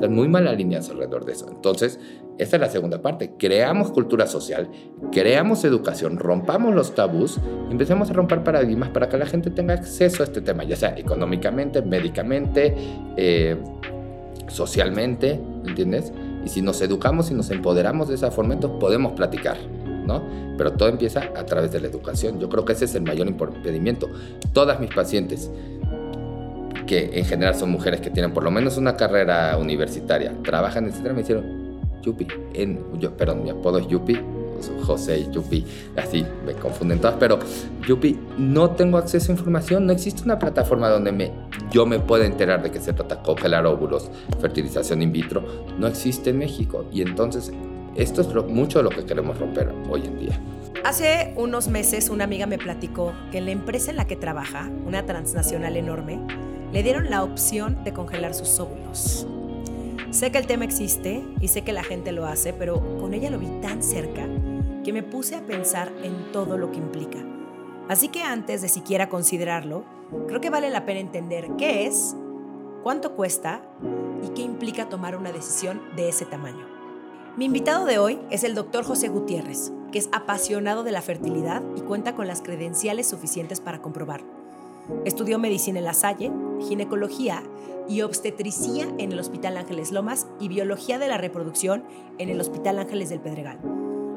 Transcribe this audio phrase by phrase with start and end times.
[0.00, 1.48] están muy mal alineadas alrededor de eso.
[1.50, 1.98] Entonces,
[2.38, 3.32] esta es la segunda parte.
[3.36, 4.70] Creamos cultura social,
[5.10, 10.22] creamos educación, rompamos los tabús empecemos a romper paradigmas para que la gente tenga acceso
[10.22, 12.76] a este tema, ya sea económicamente, médicamente,
[13.16, 13.56] eh,
[14.46, 16.12] socialmente, ¿entiendes?
[16.44, 19.56] Y si nos educamos y nos empoderamos de esa forma, entonces podemos platicar,
[20.06, 20.22] ¿no?
[20.56, 22.38] Pero todo empieza a través de la educación.
[22.38, 24.08] Yo creo que ese es el mayor impedimento.
[24.52, 25.50] Todas mis pacientes,
[26.88, 31.14] que en general son mujeres que tienen por lo menos una carrera universitaria, trabajan, etcétera,
[31.14, 31.68] me hicieron
[32.02, 32.26] Yupi.
[32.54, 34.18] En, yo, perdón, mi apodo es Yupi,
[34.82, 35.64] José Yupi,
[35.96, 37.38] así me confunden todas, pero
[37.86, 41.30] Yupi, no tengo acceso a información, no existe una plataforma donde me,
[41.70, 44.10] yo me pueda enterar de que se trata congelar óvulos,
[44.40, 45.44] fertilización in vitro,
[45.78, 47.52] no existe en México y entonces
[47.94, 50.40] esto es mucho de lo que queremos romper hoy en día.
[50.84, 54.70] Hace unos meses una amiga me platicó que en la empresa en la que trabaja,
[54.86, 56.20] una transnacional enorme,
[56.72, 59.26] le dieron la opción de congelar sus óvulos.
[60.10, 63.30] Sé que el tema existe y sé que la gente lo hace, pero con ella
[63.30, 64.26] lo vi tan cerca
[64.84, 67.18] que me puse a pensar en todo lo que implica.
[67.88, 69.84] Así que antes de siquiera considerarlo,
[70.26, 72.16] creo que vale la pena entender qué es,
[72.82, 73.62] cuánto cuesta
[74.22, 76.66] y qué implica tomar una decisión de ese tamaño.
[77.36, 81.62] Mi invitado de hoy es el doctor José Gutiérrez, que es apasionado de la fertilidad
[81.76, 84.37] y cuenta con las credenciales suficientes para comprobarlo.
[85.04, 86.32] Estudió medicina en La Salle,
[86.66, 87.42] ginecología
[87.88, 91.84] y obstetricía en el Hospital Ángeles Lomas y biología de la reproducción
[92.18, 93.58] en el Hospital Ángeles del Pedregal.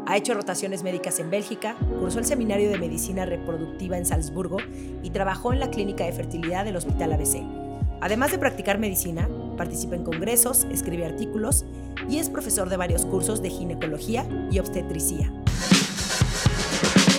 [0.07, 4.57] Ha hecho rotaciones médicas en Bélgica, cursó el seminario de medicina reproductiva en Salzburgo
[5.03, 7.43] y trabajó en la clínica de fertilidad del Hospital ABC.
[8.01, 11.65] Además de practicar medicina, participa en congresos, escribe artículos
[12.09, 15.31] y es profesor de varios cursos de ginecología y obstetricía.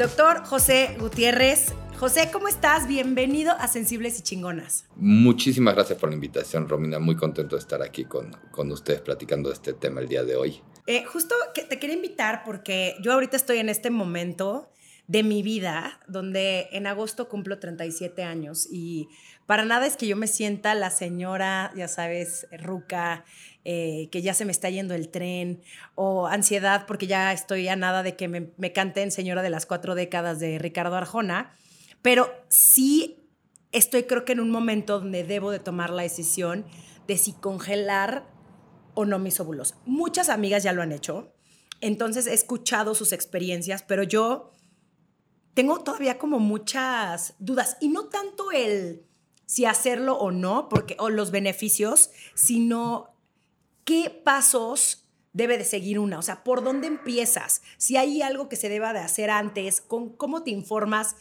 [0.00, 1.74] Doctor José Gutiérrez.
[1.98, 2.88] José, ¿cómo estás?
[2.88, 4.86] Bienvenido a Sensibles y Chingonas.
[4.96, 6.98] Muchísimas gracias por la invitación, Romina.
[6.98, 10.36] Muy contento de estar aquí con, con ustedes platicando de este tema el día de
[10.36, 10.62] hoy.
[10.86, 14.70] Eh, justo que te quería invitar porque yo ahorita estoy en este momento
[15.06, 19.08] de mi vida donde en agosto cumplo 37 años y
[19.44, 23.24] para nada es que yo me sienta la señora, ya sabes, ruca,
[23.64, 25.62] eh, que ya se me está yendo el tren,
[25.94, 29.66] o ansiedad porque ya estoy a nada de que me, me canten Señora de las
[29.66, 31.56] Cuatro Décadas de Ricardo Arjona,
[32.02, 33.28] pero sí
[33.72, 36.64] estoy creo que en un momento donde debo de tomar la decisión
[37.06, 38.26] de si congelar
[38.94, 39.74] o no mis óvulos.
[39.84, 41.32] Muchas amigas ya lo han hecho,
[41.80, 44.52] entonces he escuchado sus experiencias, pero yo
[45.54, 49.04] tengo todavía como muchas dudas y no tanto el
[49.46, 53.16] si hacerlo o no, porque o los beneficios, sino
[53.90, 56.20] ¿qué pasos debe de seguir una?
[56.20, 57.60] O sea, ¿por dónde empiezas?
[57.76, 61.16] Si hay algo que se deba de hacer antes, con, ¿cómo te informas?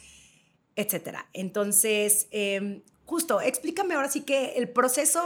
[0.75, 1.28] Etcétera.
[1.34, 5.19] Entonces, em, justo, explícame ahora sí que el proceso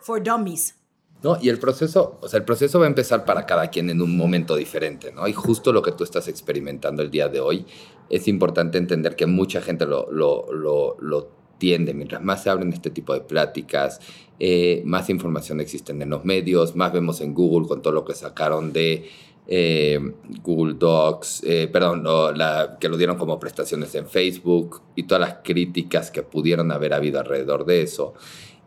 [0.00, 0.74] for dummies.
[1.22, 4.00] No, y el proceso, o sea, el proceso va a empezar para cada quien en
[4.00, 5.28] un momento diferente, ¿no?
[5.28, 7.66] Y justo lo que tú estás experimentando el día de hoy,
[8.08, 11.28] es importante entender que mucha gente lo, lo, lo, lo
[11.58, 14.00] tiende, mientras más se abren este tipo de pláticas,
[14.38, 18.14] eh, más información existe en los medios, más vemos en Google con todo lo que
[18.14, 19.08] sacaron de
[19.46, 19.98] eh,
[20.42, 22.04] Google Docs, eh, perdón,
[22.36, 26.92] la, que lo dieron como prestaciones en Facebook y todas las críticas que pudieron haber
[26.92, 28.14] habido alrededor de eso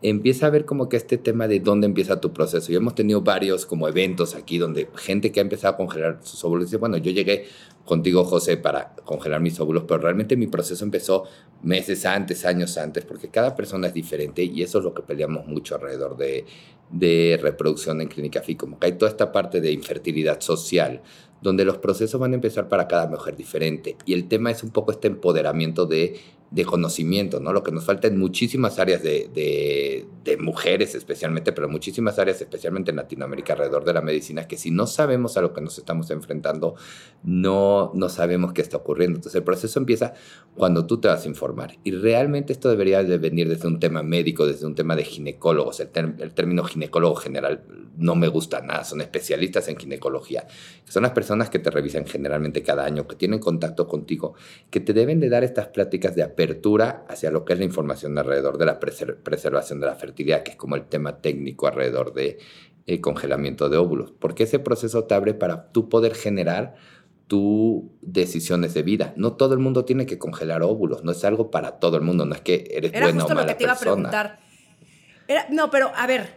[0.02, 2.72] empieza a ver como que este tema de dónde empieza tu proceso.
[2.72, 6.42] Y hemos tenido varios como eventos aquí donde gente que ha empezado a congelar sus
[6.44, 7.46] óvulos dice, bueno, yo llegué
[7.84, 11.24] contigo, José, para congelar mis óvulos, pero realmente mi proceso empezó
[11.62, 15.46] meses antes, años antes, porque cada persona es diferente y eso es lo que peleamos
[15.46, 16.44] mucho alrededor de,
[16.90, 21.02] de reproducción en Clínica FI, como que hay toda esta parte de infertilidad social,
[21.42, 23.96] donde los procesos van a empezar para cada mujer diferente.
[24.04, 26.20] Y el tema es un poco este empoderamiento de
[26.50, 27.52] de conocimiento, ¿no?
[27.52, 29.30] Lo que nos falta en muchísimas áreas de,
[30.24, 34.70] de, mujeres especialmente, pero muchísimas áreas especialmente en Latinoamérica alrededor de la medicina, que si
[34.70, 36.76] no sabemos a lo que nos estamos enfrentando,
[37.24, 39.16] no, no sabemos qué está ocurriendo.
[39.16, 40.14] Entonces el proceso empieza
[40.54, 41.78] cuando tú te vas a informar.
[41.84, 45.80] Y realmente esto debería de venir desde un tema médico, desde un tema de ginecólogos.
[45.80, 45.90] El,
[46.32, 47.64] término ginecólogo general
[47.96, 50.46] no me gusta nada, son especialistas en ginecología,
[50.88, 54.34] son las personas que te revisan generalmente cada año, que tienen contacto contigo,
[54.70, 56.39] que te deben de dar estas pláticas de apertura
[57.08, 60.56] hacia lo que es la información alrededor de la preservación de la fertilidad, que es
[60.56, 62.38] como el tema técnico alrededor de
[62.86, 66.74] eh, congelamiento de óvulos, porque ese proceso te abre para tú poder generar
[67.26, 69.12] tus decisiones de vida.
[69.16, 72.26] No todo el mundo tiene que congelar óvulos, no es algo para todo el mundo,
[72.26, 74.40] no es que eres Era buena justo o mala lo que te iba a preguntar.
[75.28, 76.34] Era- no, pero a ver,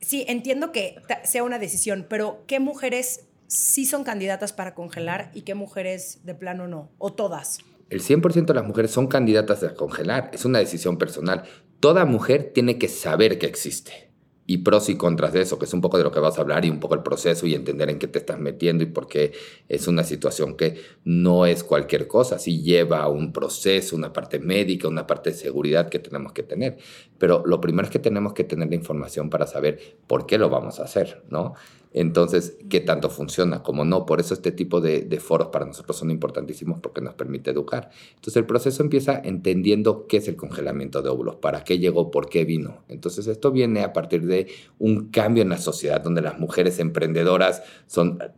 [0.00, 5.42] sí, entiendo que sea una decisión, pero ¿qué mujeres sí son candidatas para congelar y
[5.42, 6.90] qué mujeres de plano no?
[6.98, 7.58] ¿O todas?
[7.92, 11.42] El 100% de las mujeres son candidatas a congelar, es una decisión personal.
[11.78, 14.10] Toda mujer tiene que saber que existe.
[14.46, 16.40] Y pros y contras de eso, que es un poco de lo que vas a
[16.40, 19.08] hablar y un poco el proceso y entender en qué te estás metiendo y por
[19.08, 19.32] qué
[19.68, 24.88] es una situación que no es cualquier cosa, sí lleva un proceso, una parte médica,
[24.88, 26.78] una parte de seguridad que tenemos que tener.
[27.18, 30.48] Pero lo primero es que tenemos que tener la información para saber por qué lo
[30.48, 31.52] vamos a hacer, ¿no?
[31.94, 33.62] Entonces, ¿qué tanto funciona?
[33.62, 37.50] Como no, por eso este tipo de, foros para nosotros son importantísimos porque nos permite
[37.50, 37.90] educar.
[38.14, 42.28] Entonces, el proceso empieza entendiendo qué es el congelamiento de óvulos, para qué llegó, por
[42.28, 42.82] qué vino.
[42.88, 44.48] Entonces, esto viene a partir de
[44.78, 47.62] un cambio en la sociedad donde las mujeres emprendedoras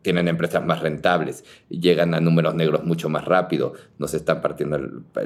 [0.03, 4.79] tienen empresas más rentables, llegan a números negros mucho más rápido, nos están partiendo,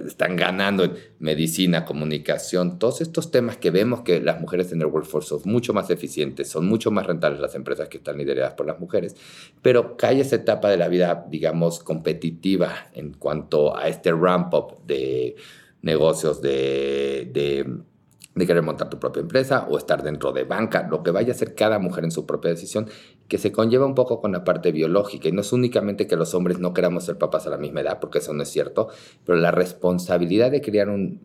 [0.07, 4.87] están ganando en medicina, comunicación, todos estos temas que vemos que las mujeres en el
[4.87, 8.67] workforce son mucho más eficientes, son mucho más rentables las empresas que están lideradas por
[8.67, 9.17] las mujeres,
[9.63, 15.37] pero cae esa etapa de la vida, digamos, competitiva en cuanto a este ramp-up de
[15.83, 17.65] negocios de, de
[18.39, 21.35] de querer montar tu propia empresa o estar dentro de banca, lo que vaya a
[21.35, 22.89] hacer cada mujer en su propia decisión,
[23.29, 25.29] que se conlleva un poco con la parte biológica.
[25.29, 28.01] Y no es únicamente que los hombres no queramos ser papás a la misma edad,
[28.01, 28.89] porque eso no es cierto,
[29.25, 31.21] pero la responsabilidad de criar un,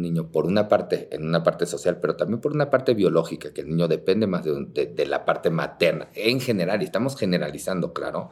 [0.00, 3.62] niño por una parte, en una parte social, pero también por una parte biológica, que
[3.62, 8.30] el niño depende más de- de la parte materna, en general, y estamos generalizando, claro,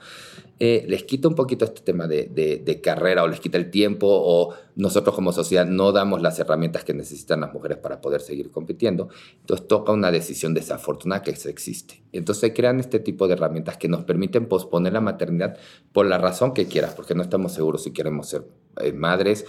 [0.58, 4.55] eh, les quita un poquito este tema de, carrera o les quita el tiempo o
[4.75, 9.08] nosotros como sociedad no damos las herramientas que necesitan las mujeres para poder seguir compitiendo.
[9.41, 12.03] Entonces toca una decisión desafortunada que existe.
[12.12, 15.58] Entonces crean este tipo de herramientas que nos permiten posponer la maternidad
[15.93, 18.44] por la razón que quieras, porque no estamos seguros si queremos ser
[18.81, 19.44] eh, madres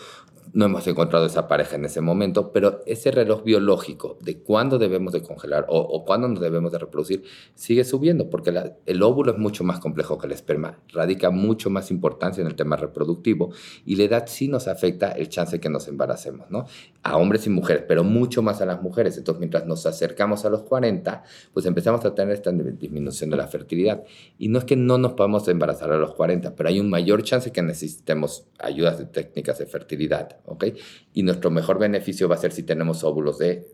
[0.53, 5.13] no hemos encontrado esa pareja en ese momento, pero ese reloj biológico de cuándo debemos
[5.13, 7.23] de congelar o, cuándo nos debemos de reproducir
[7.55, 8.53] sigue subiendo, porque
[8.85, 12.55] el óvulo es mucho más complejo que el esperma, radica mucho más importancia en el
[12.55, 13.51] tema reproductivo
[13.85, 16.65] y la edad sí nos afecta el chance que nos embaracemos, ¿no?
[17.07, 19.17] A hombres y mujeres, pero mucho más a las mujeres.
[19.17, 21.23] Entonces, mientras nos acercamos a los 40,
[21.53, 24.03] pues empezamos a tener esta disminución de la fertilidad.
[24.37, 27.23] Y no es que no nos podamos embarazar a los 40, pero hay un mayor
[27.23, 30.65] chance que necesitemos ayudas de técnicas de fertilidad, ¿ok?
[31.13, 33.65] Y nuestro mejor beneficio va a ser si tenemos óvulos de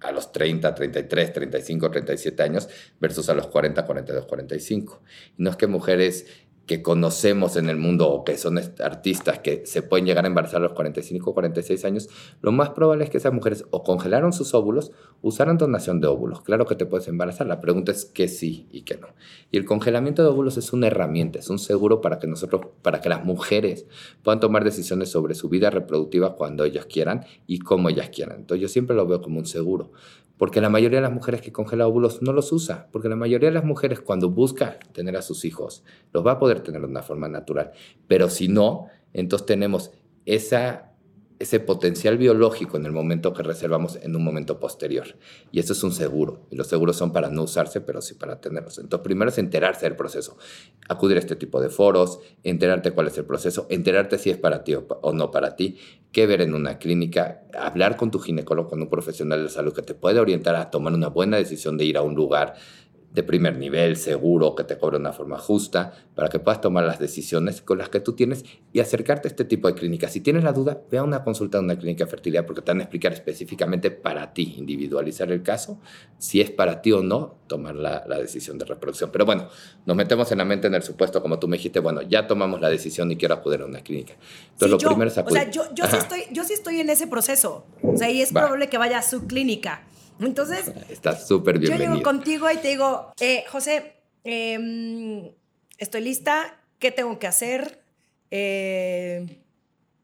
[0.00, 2.68] a los 30, 33, 35, 37 años
[3.00, 5.02] versus a los 40, 42, 45.
[5.38, 6.26] Y no es que mujeres
[6.66, 10.60] que conocemos en el mundo o que son artistas que se pueden llegar a embarazar
[10.60, 12.08] a los 45, 46 años,
[12.40, 14.92] lo más probable es que esas mujeres o congelaron sus óvulos,
[15.22, 16.42] usaron donación de óvulos.
[16.42, 19.08] Claro que te puedes embarazar, la pregunta es que sí y que no.
[19.50, 23.00] Y el congelamiento de óvulos es una herramienta, es un seguro para que nosotros, para
[23.00, 23.86] que las mujeres
[24.22, 28.40] puedan tomar decisiones sobre su vida reproductiva cuando ellas quieran y como ellas quieran.
[28.40, 29.92] Entonces yo siempre lo veo como un seguro.
[30.38, 32.88] Porque la mayoría de las mujeres que congelan óvulos no los usa.
[32.90, 36.38] Porque la mayoría de las mujeres cuando busca tener a sus hijos, los va a
[36.38, 37.72] poder tener de una forma natural.
[38.08, 39.92] Pero si no, entonces tenemos
[40.26, 40.91] esa,
[41.42, 45.16] ese potencial biológico en el momento que reservamos en un momento posterior.
[45.50, 46.46] Y eso es un seguro.
[46.50, 48.78] Y los seguros son para no usarse, pero sí para tenerlos.
[48.78, 50.36] Entonces primero es enterarse del proceso.
[50.88, 54.62] Acudir a este tipo de foros, enterarte cuál es el proceso, enterarte si es para
[54.62, 55.78] ti o, no para ti,
[56.12, 59.82] qué ver en una clínica, hablar con tu ginecólogo, con un profesional de salud que
[59.82, 62.54] te puede orientar a tomar una buena decisión de ir a un lugar
[63.12, 66.84] de primer nivel, seguro, que te cobre de una forma justa, para que puedas tomar
[66.84, 70.12] las decisiones con las que tú tienes y acercarte a este tipo de clínicas.
[70.12, 72.70] Si tienes la duda, ve a una consulta de una clínica de fertilidad porque te
[72.70, 75.78] van a explicar específicamente para ti, individualizar el caso,
[76.18, 79.10] si es para ti o no tomar la, la decisión de reproducción.
[79.12, 79.46] Pero bueno,
[79.84, 82.62] nos metemos en la mente en el supuesto, como tú me dijiste, bueno, ya tomamos
[82.62, 84.14] la decisión y quiero acudir a una clínica.
[84.14, 85.42] Entonces, Sí, lo yo, primero es o acudir.
[85.42, 87.66] sea, yo, yo, sí estoy, yo sí estoy en ese proceso.
[87.82, 88.40] O sea, y es Va.
[88.40, 89.82] probable que vaya a su clínica.
[90.22, 91.92] Entonces, Estás súper yo bienvenido.
[91.94, 95.30] llego contigo y te digo, eh, José, em,
[95.78, 97.82] estoy lista, ¿qué tengo que hacer?
[98.30, 99.40] Eh,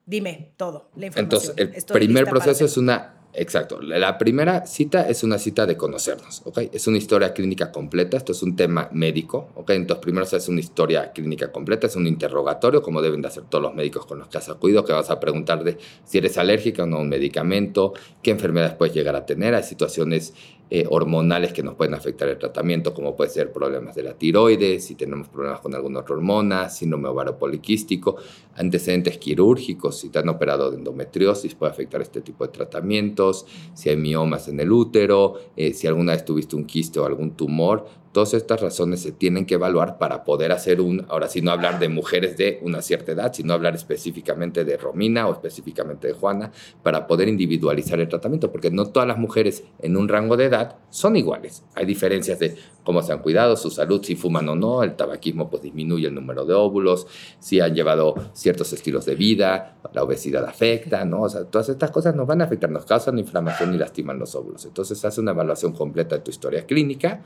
[0.06, 1.24] dime todo, la información.
[1.24, 5.76] Entonces, el Estoy primer proceso es una, exacto, la primera cita es una cita de
[5.76, 6.58] conocernos, ¿ok?
[6.72, 9.70] Es una historia clínica completa, esto es un tema médico, ¿ok?
[9.70, 13.44] Entonces, primero se hace una historia clínica completa, es un interrogatorio, como deben de hacer
[13.44, 16.36] todos los médicos con los que has acudido, que vas a preguntar de si eres
[16.38, 20.34] alérgica o no a un medicamento, qué enfermedades puedes llegar a tener, hay situaciones
[20.70, 24.84] eh, hormonales que nos pueden afectar el tratamiento, como puede ser problemas de la tiroides,
[24.84, 28.16] si tenemos problemas con alguna otra hormona, síndrome ovario poliquístico,
[28.54, 33.88] antecedentes quirúrgicos, si te han operado de endometriosis, puede afectar este tipo de tratamientos, si
[33.88, 37.86] hay miomas en el útero, eh, si alguna vez tuviste un quiste o algún tumor,
[38.18, 41.78] Todas estas razones se tienen que evaluar para poder hacer un, ahora sí no hablar
[41.78, 46.50] de mujeres de una cierta edad, sino hablar específicamente de Romina o específicamente de Juana,
[46.82, 50.78] para poder individualizar el tratamiento, porque no todas las mujeres en un rango de edad
[50.90, 51.62] son iguales.
[51.76, 55.48] Hay diferencias de cómo se han cuidado, su salud, si fuman o no, el tabaquismo
[55.48, 57.06] pues disminuye el número de óvulos,
[57.38, 61.22] si han llevado ciertos estilos de vida, la obesidad afecta, ¿no?
[61.22, 64.34] O sea, todas estas cosas nos van a afectar, nos causan inflamación y lastiman los
[64.34, 64.64] óvulos.
[64.64, 67.22] Entonces hace una evaluación completa de tu historia clínica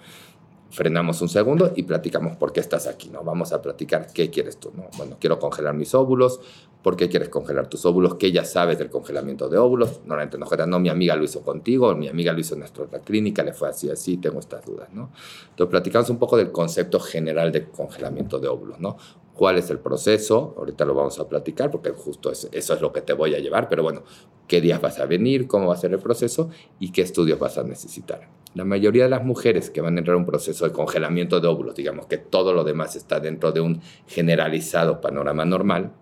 [0.73, 3.23] frenamos un segundo y platicamos por qué estás aquí, ¿no?
[3.23, 4.89] Vamos a platicar qué quieres tú, ¿no?
[4.97, 6.41] Bueno, quiero congelar mis óvulos,
[6.83, 8.15] ¿por qué quieres congelar tus óvulos?
[8.15, 10.01] ¿Qué ya sabes del congelamiento de óvulos?
[10.07, 13.01] Normalmente no, no, mi amiga lo hizo contigo, mi amiga lo hizo en nuestra otra
[13.01, 15.11] clínica, le fue así, así, tengo estas dudas, ¿no?
[15.51, 18.97] Entonces platicamos un poco del concepto general de congelamiento de óvulos, ¿no?
[19.35, 23.01] Cuál es el proceso, ahorita lo vamos a platicar porque justo eso es lo que
[23.01, 24.03] te voy a llevar, pero bueno,
[24.47, 27.59] qué días vas a venir, cómo va a ser el proceso y qué estudios vas
[27.59, 28.29] a necesitar.
[28.55, 31.49] La mayoría de las mujeres que van a entrar a un proceso de congelamiento de
[31.49, 35.93] óvulos, digamos que todo lo demás está dentro de un generalizado panorama normal,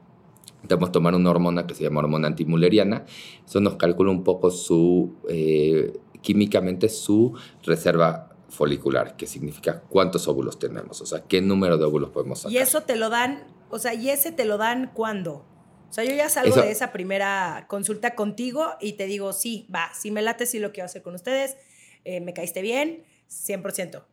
[0.63, 3.05] Debemos tomar una hormona que se llama hormona antimuleriana.
[3.47, 10.59] Eso nos calcula un poco su, eh, químicamente su reserva folicular, que significa cuántos óvulos
[10.59, 12.53] tenemos, o sea, qué número de óvulos podemos sacar.
[12.53, 15.47] Y eso te lo dan, o sea, ¿y ese te lo dan cuándo?
[15.89, 19.93] O sea, yo ya salgo de esa primera consulta contigo y te digo, sí, va,
[19.93, 21.57] si me late, sí lo quiero hacer con ustedes,
[22.05, 24.05] eh, me caíste bien, 100%.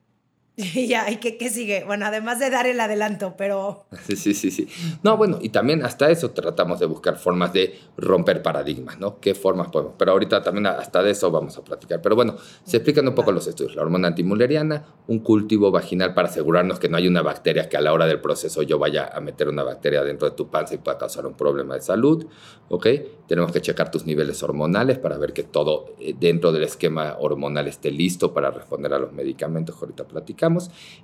[0.77, 1.83] Y ya, ¿y qué, qué, sigue?
[1.85, 3.85] Bueno, además de dar el adelanto, pero...
[4.07, 4.67] Sí, sí, sí, sí.
[5.03, 9.19] No, bueno, y también hasta eso tratamos de buscar formas de romper paradigmas, ¿no?
[9.19, 9.93] ¿Qué formas podemos?
[9.99, 12.01] Pero ahorita también hasta de eso vamos a platicar.
[12.01, 13.75] Pero bueno, se explican un poco los estudios.
[13.75, 17.81] La hormona antimuleriana, un cultivo vaginal para asegurarnos que no hay una bacteria que a
[17.81, 20.79] la hora del proceso yo vaya a meter una bacteria dentro de tu panza y
[20.79, 22.25] pueda causar un problema de salud,
[22.69, 22.87] ¿ok?
[23.27, 27.67] Tenemos que checar tus niveles hormonales para ver que todo eh, dentro del esquema hormonal
[27.67, 30.46] esté listo para responder a los medicamentos que ahorita platicamos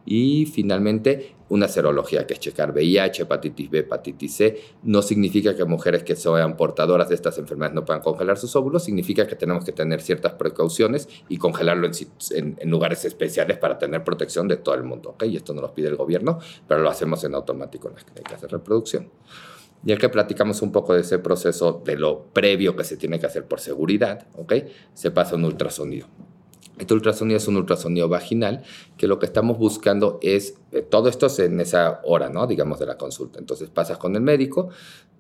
[0.06, 4.62] y finalmente, una serología, que es checar VIH, hepatitis B, hepatitis C.
[4.84, 8.84] No significa que mujeres que sean portadoras de estas enfermedades no puedan congelar sus óvulos,
[8.84, 11.88] significa que tenemos que tener ciertas precauciones y congelarlo
[12.32, 15.12] en, en, lugares especiales para tener protección de todo el mundo.
[15.12, 15.32] ¿okay?
[15.32, 18.42] Y esto no lo pide el gobierno, pero lo hacemos en automático en las clínicas
[18.42, 19.10] de reproducción.
[19.84, 23.26] Ya que platicamos un poco de ese proceso, de lo previo que se tiene que
[23.26, 24.54] hacer por seguridad, ¿ok?
[24.94, 26.08] Se pasa un ultrasonido.
[26.78, 28.64] Este ultrasonido es un ultrasonido vaginal
[28.98, 32.48] que lo que estamos buscando es, eh, todo esto es en esa hora, ¿no?
[32.48, 33.40] Digamos, de la consulta.
[33.40, 34.70] Entonces pasas con el médico,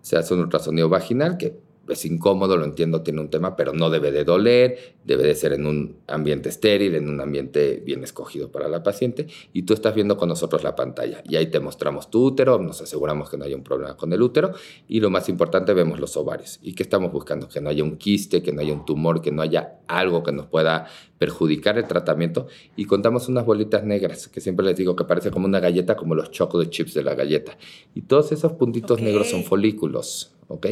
[0.01, 3.89] se hace un ultrasonido vaginal que es incómodo, lo entiendo, tiene un tema, pero no
[3.89, 8.51] debe de doler, debe de ser en un ambiente estéril, en un ambiente bien escogido
[8.51, 12.09] para la paciente, y tú estás viendo con nosotros la pantalla, y ahí te mostramos
[12.09, 14.53] tu útero, nos aseguramos que no haya un problema con el útero,
[14.87, 16.59] y lo más importante, vemos los ovarios.
[16.61, 17.49] ¿Y qué estamos buscando?
[17.49, 20.31] Que no haya un quiste, que no haya un tumor, que no haya algo que
[20.31, 20.87] nos pueda
[21.17, 25.47] perjudicar el tratamiento, y contamos unas bolitas negras, que siempre les digo que parece como
[25.47, 27.57] una galleta, como los chocolate chips de la galleta,
[27.93, 30.67] y todos esos puntitos negros son folículos, ¿ok?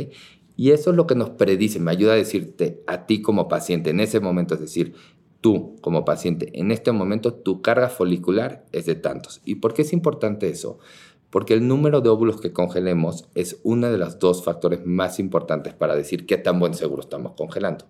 [0.55, 3.89] Y eso es lo que nos predice, me ayuda a decirte a ti como paciente
[3.89, 4.93] en ese momento, es decir,
[5.41, 9.41] tú como paciente, en este momento tu carga folicular es de tantos.
[9.43, 10.79] ¿Y por qué es importante eso?
[11.31, 15.74] Porque el número de óvulos que congelemos es uno de los dos factores más importantes
[15.74, 17.86] para decir qué tan buen seguro estamos congelando.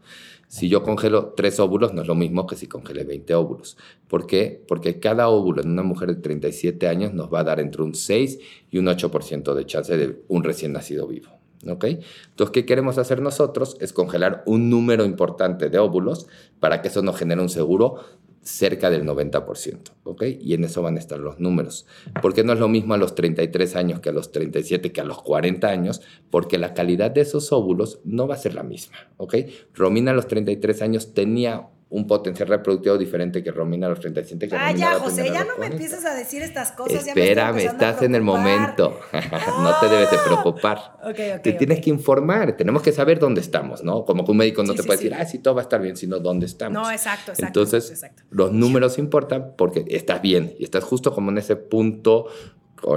[0.48, 3.78] Si yo congelo tres óvulos, no es lo mismo que si congelé 20 óvulos.
[4.08, 4.64] ¿Por qué?
[4.68, 7.96] Porque cada óvulo en una mujer de 37 años nos va a dar entre un
[7.96, 8.40] 6
[8.70, 11.41] y un 8% de chance de un recién nacido vivo.
[11.68, 11.86] ¿Ok?
[11.86, 13.78] Entonces, ¿qué queremos hacer nosotros?
[13.80, 16.28] Es congelar un número importante de óvulos
[16.60, 18.00] para que eso nos genere un seguro
[18.44, 20.24] cerca del 90%, ¿ok?
[20.40, 21.86] Y en eso van a estar los números.
[22.22, 25.04] Porque no es lo mismo a los 33 años que a los 37 que a
[25.04, 28.98] los 40 años, porque la calidad de esos óvulos no va a ser la misma,
[29.18, 29.36] ¿ok?
[29.74, 34.48] Romina a los 33 años tenía un potencial reproductivo diferente que Romina a los 37.
[34.48, 37.06] Que ah, ya, José, ya no me empiezas a decir estas cosas.
[37.06, 38.98] Espérame, estás en el momento.
[39.62, 40.98] no te debes de preocupar.
[41.44, 44.06] te tienes que informar, tenemos que saber dónde estamos, ¿no?
[44.06, 45.98] Como que un médico no te puede decir, ah, sí, todo va a estar bien,
[45.98, 46.82] sino dónde estamos.
[46.82, 47.46] No, exacto, exacto.
[47.60, 52.28] Entonces, los números importan porque estás bien y estás justo como en ese punto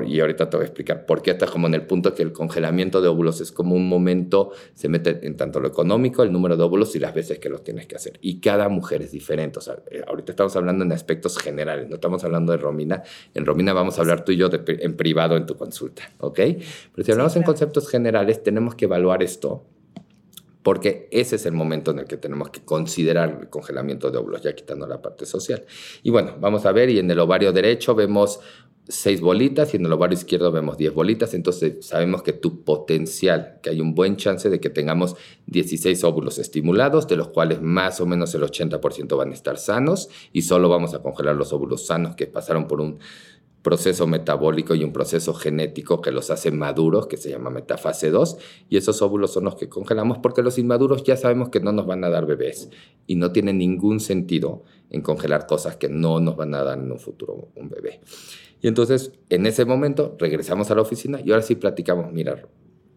[0.06, 2.32] y ahorita te voy a explicar por qué está como en el punto que el
[2.32, 6.56] congelamiento de óvulos es como un momento, se mete en tanto lo económico, el número
[6.56, 8.18] de óvulos y las veces que los tienes que hacer.
[8.20, 9.58] Y cada mujer es diferente.
[9.58, 13.02] O sea, eh, ahorita estamos hablando en aspectos generales, no estamos hablando de Romina.
[13.34, 16.40] En Romina vamos a hablar tú y yo en privado en tu consulta, ¿ok?
[16.94, 19.64] Pero si hablamos en conceptos generales, tenemos que evaluar esto
[20.64, 24.42] porque ese es el momento en el que tenemos que considerar el congelamiento de óvulos,
[24.42, 25.62] ya quitando la parte social.
[26.02, 28.40] Y bueno, vamos a ver, y en el ovario derecho vemos
[28.88, 33.58] seis bolitas y en el ovario izquierdo vemos 10 bolitas, entonces sabemos que tu potencial,
[33.62, 35.16] que hay un buen chance de que tengamos
[35.46, 40.08] 16 óvulos estimulados, de los cuales más o menos el 80% van a estar sanos
[40.32, 42.98] y solo vamos a congelar los óvulos sanos que pasaron por un
[43.64, 48.36] proceso metabólico y un proceso genético que los hace maduros, que se llama metafase 2,
[48.68, 51.86] y esos óvulos son los que congelamos porque los inmaduros ya sabemos que no nos
[51.86, 52.68] van a dar bebés
[53.06, 56.92] y no tiene ningún sentido en congelar cosas que no nos van a dar en
[56.92, 58.02] un futuro un bebé.
[58.60, 62.46] Y entonces, en ese momento, regresamos a la oficina y ahora sí platicamos, mira,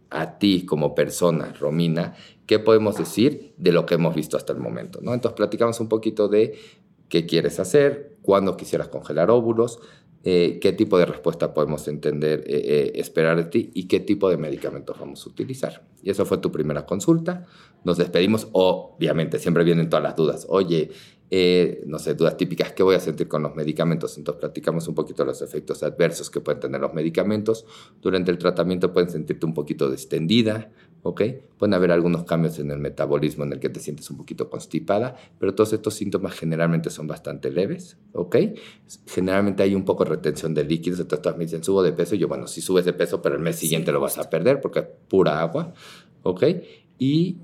[0.10, 2.14] a ti como persona, Romina,
[2.46, 5.00] ¿qué podemos decir de lo que hemos visto hasta el momento?
[5.02, 5.14] ¿no?
[5.14, 6.56] Entonces, platicamos un poquito de
[7.08, 9.80] qué quieres hacer, cuándo quisieras congelar óvulos,
[10.30, 14.30] eh, qué tipo de respuesta podemos entender, eh, eh, esperar de ti y qué tipo
[14.30, 15.88] de medicamentos vamos a utilizar.
[16.04, 17.46] Y eso fue tu primera consulta.
[17.86, 20.46] Nos despedimos, obviamente, siempre vienen todas las dudas.
[20.50, 20.92] Oye,
[21.86, 24.18] no sé, dudas típicas, ¿qué voy a sentir con los medicamentos?
[24.18, 27.66] Entonces platicamos un poquito los efectos adversos que pueden tener los medicamentos.
[28.02, 30.70] Durante el tratamiento pueden sentirte un poquito distendida,
[31.08, 31.22] ¿ok?
[31.58, 35.16] Pueden haber algunos cambios en el metabolismo en el que te sientes un poquito constipada,
[35.40, 38.36] pero todos estos síntomas generalmente son bastante leves, ¿ok?
[39.06, 42.16] Generalmente hay un poco de retención de líquidos, entonces todas me dicen, subo de peso,
[42.16, 44.60] y yo, bueno, si subes de peso, pero el mes siguiente lo vas a perder
[44.60, 45.74] porque es pura agua,
[46.24, 46.44] ¿ok?
[47.00, 47.38] Y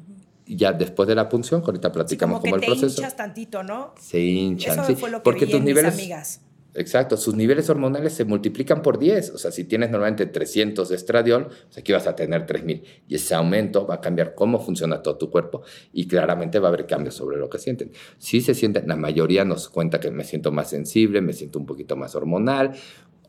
[0.45, 2.89] ya después de la punción, ahorita platicamos como cómo el proceso.
[2.89, 3.93] Se hinchas tantito, ¿no?
[3.97, 4.95] Se hinchan, Eso sí.
[4.95, 6.41] fue lo que porque vi tus en mis niveles amigas.
[6.75, 9.31] Exacto, sus niveles hormonales se multiplican por 10.
[9.31, 12.83] O sea, si tienes normalmente 300 de estradiol, pues aquí vas a tener 3000.
[13.07, 15.61] Y ese aumento va a cambiar cómo funciona todo tu cuerpo
[15.91, 17.91] y claramente va a haber cambios sobre lo que sienten.
[18.17, 21.67] Si se sienten, la mayoría nos cuenta que me siento más sensible, me siento un
[21.67, 22.71] poquito más hormonal.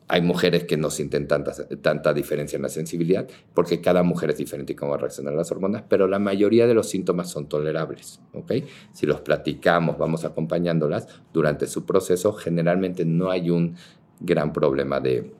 [0.07, 4.37] Hay mujeres que no sienten tanta, tanta diferencia en la sensibilidad porque cada mujer es
[4.37, 8.21] diferente y cómo reaccionan las hormonas, pero la mayoría de los síntomas son tolerables.
[8.33, 8.53] ¿ok?
[8.93, 13.75] Si los platicamos, vamos acompañándolas durante su proceso, generalmente no hay un
[14.19, 15.31] gran problema de,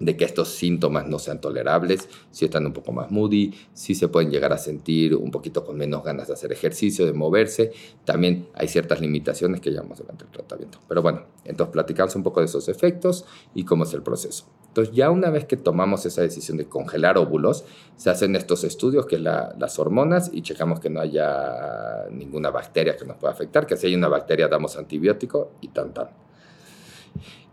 [0.00, 4.08] de que estos síntomas no sean tolerables, si están un poco más moody, si se
[4.08, 7.72] pueden llegar a sentir un poquito con menos ganas de hacer ejercicio, de moverse.
[8.04, 10.78] También hay ciertas limitaciones que llevamos durante el tratamiento.
[10.88, 13.24] Pero bueno, entonces platicamos un poco de esos efectos
[13.54, 14.46] y cómo es el proceso.
[14.68, 17.64] Entonces ya una vez que tomamos esa decisión de congelar óvulos,
[17.96, 22.50] se hacen estos estudios que es la, las hormonas y checamos que no haya ninguna
[22.50, 26.08] bacteria que nos pueda afectar, que si hay una bacteria damos antibiótico y tan tan.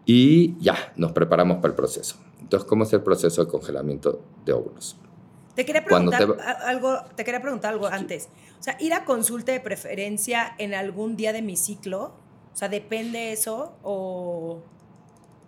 [0.06, 2.18] Y ya, nos preparamos para el proceso.
[2.40, 4.98] Entonces, ¿cómo es el proceso de congelamiento de óvulos?
[5.56, 6.42] Te quería preguntar te...
[6.66, 8.30] algo, te quería preguntar algo antes.
[8.60, 12.14] O sea, ir a consulta de preferencia en algún día de mi ciclo,
[12.54, 14.62] o sea, depende eso o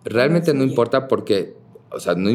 [0.04, 1.56] Realmente no, no importa porque,
[1.90, 2.30] o sea, no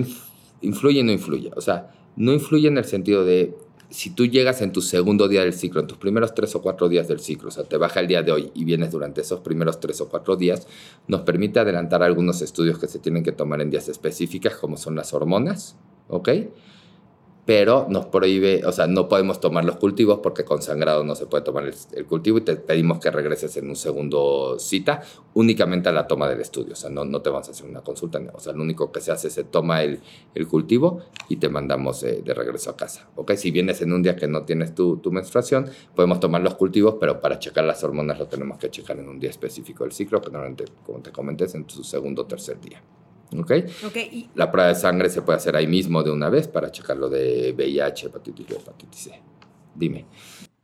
[0.61, 1.51] influye, no influye.
[1.55, 3.55] O sea, no influye en el sentido de
[3.89, 6.89] si tú llegas en tu segundo día del ciclo, en tus primeros tres o cuatro
[6.89, 9.39] días del ciclo, o sea, te baja el día de hoy y vienes durante esos
[9.39, 10.67] primeros tres o cuatro días,
[11.07, 14.95] nos permite adelantar algunos estudios que se tienen que tomar en días específicas, como son
[14.95, 15.75] las hormonas,
[16.07, 16.29] ¿ok?
[17.49, 21.25] Pero nos prohíbe, o sea, no podemos tomar los cultivos porque con sangrado no se
[21.25, 25.01] puede tomar el, el, cultivo y te pedimos que regreses en un segundo cita
[25.33, 27.81] únicamente a la toma del estudio, o sea, no, no te vamos a hacer una
[27.81, 29.99] consulta, o sea, lo único que se hace es se toma el,
[30.35, 33.31] el cultivo y te mandamos eh, de regreso a casa, ¿ok?
[33.31, 36.97] Si vienes en un día que no tienes tu, tu, menstruación, podemos tomar los cultivos,
[36.99, 40.21] pero para checar las hormonas lo tenemos que checar en un día específico del ciclo,
[40.21, 42.83] que normalmente, como te comenté, es en tu segundo o tercer día.
[43.37, 43.51] ¿Ok?
[43.87, 44.29] okay y...
[44.35, 47.09] La prueba de sangre se puede hacer ahí mismo de una vez para checar lo
[47.09, 49.21] de VIH, hepatitis B, hepatitis C.
[49.75, 50.05] Dime.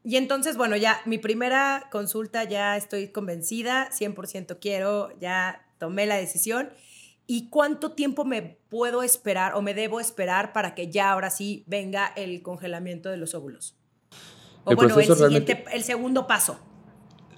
[0.04, 6.16] Y entonces, bueno, ya mi primera consulta ya estoy convencida, 100% quiero, ya tomé la
[6.16, 6.70] decisión.
[7.28, 11.64] ¿Y cuánto tiempo me puedo esperar o me debo esperar para que ya ahora sí
[11.66, 13.76] venga el congelamiento de los óvulos?
[14.64, 16.60] O el bueno, el, siguiente, el segundo paso.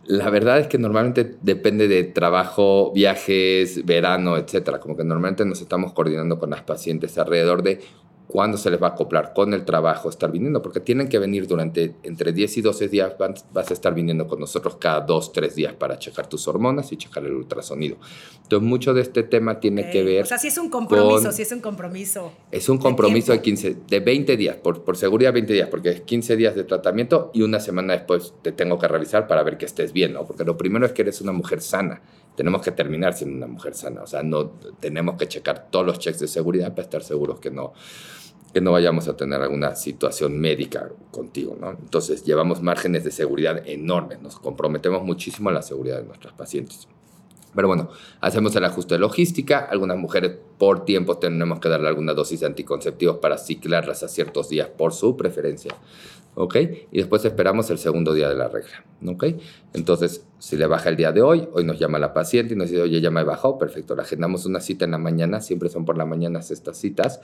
[0.07, 4.79] La verdad es que normalmente depende de trabajo, viajes, verano, etcétera.
[4.79, 7.81] Como que normalmente nos estamos coordinando con las pacientes alrededor de
[8.27, 11.47] cuándo se les va a acoplar con el trabajo, estar viniendo, porque tienen que venir
[11.47, 15.55] durante entre 10 y 12 días, vas a estar viniendo con nosotros cada 2, 3
[15.55, 17.97] días para checar tus hormonas y checar el ultrasonido.
[18.43, 19.93] Entonces, mucho de este tema tiene okay.
[19.93, 20.23] que ver...
[20.23, 22.33] O sea, sí es un compromiso, con, sí es un compromiso.
[22.51, 25.89] Es un compromiso de, de 15, de 20 días, por, por seguridad 20 días, porque
[25.89, 29.57] es 15 días de tratamiento y una semana después te tengo que revisar para ver
[29.57, 30.25] que estés bien, ¿no?
[30.25, 32.01] Porque lo primero es que eres una mujer sana.
[32.35, 34.03] Tenemos que terminar siendo una mujer sana.
[34.03, 37.49] O sea, no tenemos que checar todos los checks de seguridad para estar seguros que
[37.49, 37.73] no
[38.53, 41.71] que no vayamos a tener alguna situación médica contigo, ¿no?
[41.71, 46.87] Entonces llevamos márgenes de seguridad enormes, nos comprometemos muchísimo a la seguridad de nuestros pacientes.
[47.57, 47.89] Pero bueno,
[48.21, 49.59] hacemos el ajuste de logística.
[49.59, 54.49] Algunas mujeres por tiempo tenemos que darle alguna dosis de anticonceptivos para ciclarlas a ciertos
[54.49, 55.73] días por su preferencia.
[56.39, 56.55] ¿Ok?
[56.91, 58.85] Y después esperamos el segundo día de la regla.
[59.07, 59.25] ¿Ok?
[59.73, 62.69] Entonces, si le baja el día de hoy, hoy nos llama la paciente y nos
[62.69, 65.83] dice, oye, ya me bajado, perfecto, le agendamos una cita en la mañana, siempre son
[65.83, 67.21] por la mañana estas citas,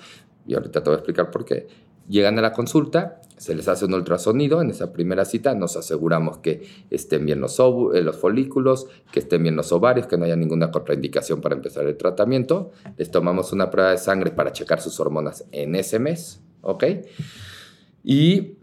[0.48, 1.68] y ahorita te voy a explicar por qué.
[2.10, 4.62] Llegan a la consulta, se les hace un ultrasonido.
[4.64, 9.44] En esa primera cita nos aseguramos que estén bien los, eh, los folículos, que estén
[9.44, 12.72] bien los ovarios, que no haya ninguna contraindicación para empezar el tratamiento.
[12.98, 16.84] Les tomamos una prueba de sangre para checar sus hormonas en ese mes, ¿ok?
[18.04, 18.58] Y,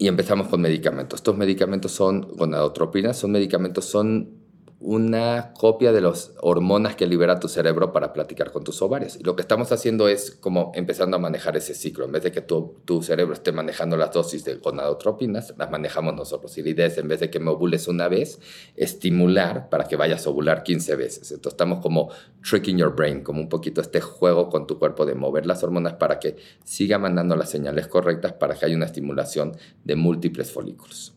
[0.00, 1.18] y empezamos con medicamentos.
[1.18, 4.39] Estos medicamentos son gonadotropinas, son medicamentos, son
[4.80, 9.16] una copia de las hormonas que libera tu cerebro para platicar con tus ovarios.
[9.16, 12.06] Y lo que estamos haciendo es como empezando a manejar ese ciclo.
[12.06, 16.14] En vez de que tu, tu cerebro esté manejando las dosis de gonadotropinas, las manejamos
[16.14, 16.56] nosotros.
[16.56, 18.40] Y la idea es, en vez de que me ovules una vez,
[18.74, 21.30] estimular para que vayas a ovular 15 veces.
[21.30, 22.10] Entonces estamos como
[22.42, 25.94] tricking your brain, como un poquito este juego con tu cuerpo de mover las hormonas
[25.94, 31.14] para que siga mandando las señales correctas para que haya una estimulación de múltiples folículos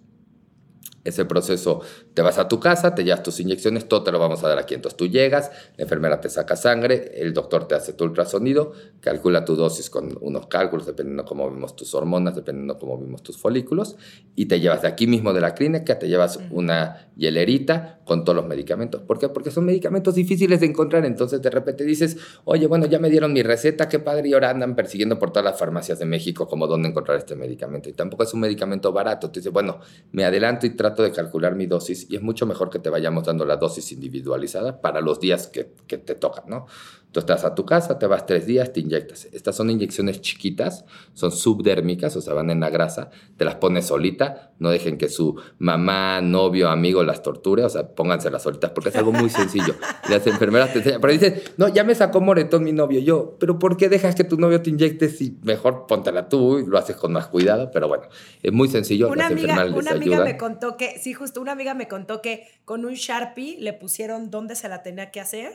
[1.04, 1.82] ese proceso,
[2.14, 4.60] te vas a tu casa, te llevas tus inyecciones, todo te lo vamos a dar
[4.60, 4.76] aquí.
[4.76, 9.46] Entonces tú llegas, la enfermera te saca sangre, el doctor te hace tu ultrasonido, calcula
[9.46, 13.96] tu dosis con unos cálculos, dependiendo cómo vimos tus hormonas, dependiendo cómo vimos tus folículos,
[14.36, 18.36] y te llevas de aquí mismo de la clínica, te llevas una hielerita con todos
[18.36, 19.02] los medicamentos.
[19.02, 19.30] ¿Por qué?
[19.30, 21.06] Porque son medicamentos difíciles de encontrar.
[21.06, 24.50] Entonces de repente dices, oye, bueno, ya me dieron mi receta, qué padre, y ahora
[24.50, 27.90] andan persiguiendo por todas las farmacias de México como dónde encontrar este medicamento.
[27.90, 29.32] Y tampoco es un medicamento barato.
[29.32, 29.80] Te dices, bueno,
[30.12, 33.26] me adelanto y trato de calcular mi dosis y es mucho mejor que te vayamos
[33.26, 36.68] dando la dosis individualizada para los días que, que te tocan, ¿no?
[37.14, 39.26] Tú estás a tu casa, te vas tres días, te inyectas.
[39.32, 43.86] Estas son inyecciones chiquitas, son subdérmicas, o sea, van en la grasa, te las pones
[43.86, 48.72] solita, no dejen que su mamá, novio, amigo las torture, o sea, pónganse las solitas,
[48.72, 49.76] porque es algo muy sencillo.
[50.10, 53.00] las enfermeras te enseñan, pero dicen, no, ya me sacó moretón mi novio.
[53.00, 56.66] Yo, pero ¿por qué dejas que tu novio te inyecte si mejor póntela tú y
[56.66, 57.70] lo haces con más cuidado?
[57.72, 58.06] Pero bueno,
[58.42, 59.10] es muy sencillo.
[59.10, 62.86] Una amiga, una amiga me contó que, sí, justo una amiga me contó que con
[62.86, 65.54] un Sharpie le pusieron dónde se la tenía que hacer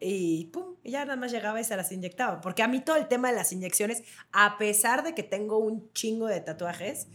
[0.00, 2.40] y pum, ya nada más llegaba y se las inyectaba.
[2.40, 5.92] Porque a mí todo el tema de las inyecciones, a pesar de que tengo un
[5.92, 7.06] chingo de tatuajes,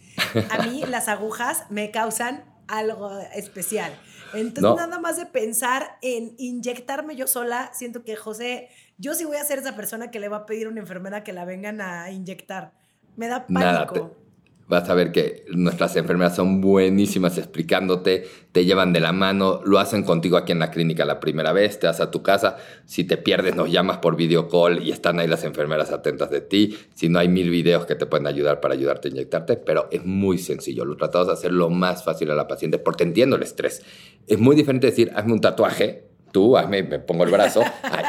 [0.51, 3.91] a mí las agujas me causan algo especial.
[4.33, 9.37] Entonces, nada más de pensar en inyectarme yo sola, siento que José, yo sí voy
[9.37, 11.81] a ser esa persona que le va a pedir a una enfermera que la vengan
[11.81, 12.73] a inyectar.
[13.15, 14.24] Me da pánico
[14.67, 19.79] vas a ver que nuestras enfermeras son buenísimas explicándote, te llevan de la mano, lo
[19.79, 23.03] hacen contigo aquí en la clínica la primera vez, te vas a tu casa, si
[23.03, 26.77] te pierdes nos llamas por video call y están ahí las enfermeras atentas de ti,
[26.93, 30.03] si no hay mil videos que te pueden ayudar para ayudarte a inyectarte, pero es
[30.05, 33.43] muy sencillo, lo tratamos de hacer lo más fácil a la paciente porque entiendo el
[33.43, 33.83] estrés.
[34.27, 37.61] Es muy diferente decir, hazme un tatuaje tú, hazme, me pongo el brazo,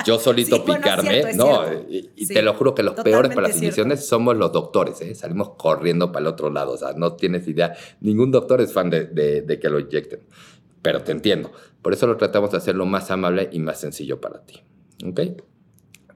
[0.05, 1.62] yo solito picarme, ¿no?
[1.89, 5.15] Y, te lo juro que los peores para las inyecciones somos los doctores, ¿eh?
[5.15, 8.91] Salimos corriendo para el otro lado, o sea, no tienes idea, ningún doctor es fan
[8.91, 10.25] de, de, que lo inyecten,
[10.83, 11.53] pero te entiendo.
[11.83, 14.61] Por eso lo tratamos de hacer lo más amable y más sencillo para ti,
[15.07, 15.21] ¿ok?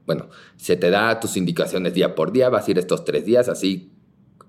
[0.05, 3.49] Bueno, se te da tus indicaciones día por día, vas a ir estos tres días,
[3.49, 3.89] así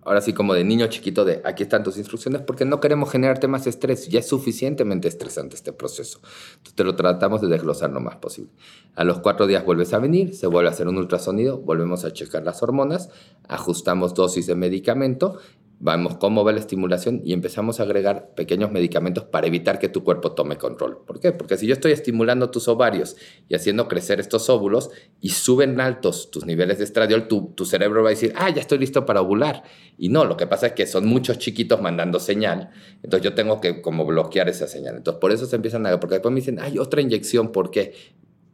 [0.03, 3.47] ahora sí como de niño chiquito de aquí están tus instrucciones porque no queremos generarte
[3.47, 6.19] más estrés, ya es suficientemente estresante este proceso.
[6.53, 8.51] Entonces te lo tratamos de desglosar lo más posible.
[8.95, 12.13] A los cuatro días vuelves a venir, se vuelve a hacer un ultrasonido, volvemos a
[12.13, 13.09] checar las hormonas,
[13.47, 15.37] ajustamos dosis de medicamento
[15.83, 20.03] vamos cómo va la estimulación y empezamos a agregar pequeños medicamentos para evitar que tu
[20.03, 21.03] cuerpo tome control.
[21.05, 21.31] ¿Por qué?
[21.31, 23.17] Porque si yo estoy estimulando tus ovarios
[23.49, 28.03] y haciendo crecer estos óvulos y suben altos tus niveles de estradiol, tu, tu cerebro
[28.03, 29.63] va a decir, ah, ya estoy listo para ovular.
[29.97, 32.69] Y no, lo que pasa es que son muchos chiquitos mandando señal,
[33.01, 34.97] entonces yo tengo que como bloquear esa señal.
[34.97, 35.99] Entonces por eso se empiezan a...
[35.99, 37.93] Porque después me dicen, hay otra inyección, ¿por qué?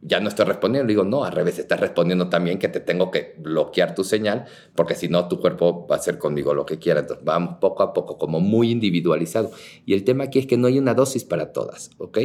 [0.00, 0.86] Ya no estoy respondiendo.
[0.86, 4.46] Le digo, no, al revés, estás respondiendo también que te tengo que bloquear tu señal,
[4.74, 7.00] porque si no, tu cuerpo va a hacer conmigo lo que quiera.
[7.00, 9.50] Entonces, vamos poco a poco, como muy individualizado.
[9.84, 12.18] Y el tema aquí es que no hay una dosis para todas, ¿ok?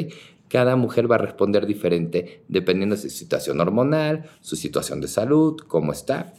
[0.48, 5.58] Cada mujer va a responder diferente dependiendo de su situación hormonal, su situación de salud,
[5.68, 6.34] cómo está.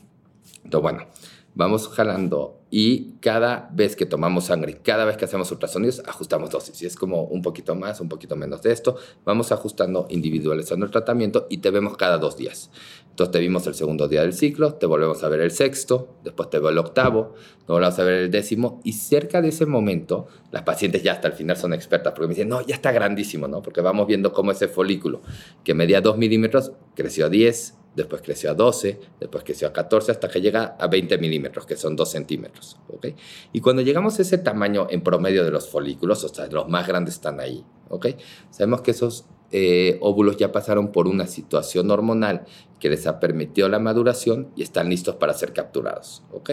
[0.63, 1.07] Entonces, bueno,
[1.55, 6.83] vamos jalando y cada vez que tomamos sangre, cada vez que hacemos ultrasonidos, ajustamos dosis.
[6.83, 8.97] Y es como un poquito más, un poquito menos de esto.
[9.25, 12.73] Vamos ajustando, individualizando el tratamiento y te vemos cada dos días.
[13.15, 16.51] Entonces te vimos el segundo día del ciclo, te volvemos a ver el sexto, después
[16.51, 20.27] te veo el octavo, te volvemos a ver el décimo y cerca de ese momento
[20.51, 23.47] las pacientes ya hasta el final son expertas porque me dicen, no, ya está grandísimo,
[23.47, 23.63] ¿no?
[23.63, 25.21] Porque vamos viendo cómo ese folículo
[25.63, 30.11] que medía 2 milímetros creció a 10, después creció a 12, después creció a 14,
[30.11, 32.79] hasta que llega a 20 milímetros, que son 2 centímetros.
[32.89, 33.15] ¿okay?
[33.53, 36.89] Y cuando llegamos a ese tamaño en promedio de los folículos, o sea, los más
[36.89, 38.17] grandes están ahí, ¿okay?
[38.51, 42.45] sabemos que esos eh, óvulos ya pasaron por una situación hormonal
[42.85, 46.51] que les ha permitido la maduración y están listos para ser capturados, ¿ok?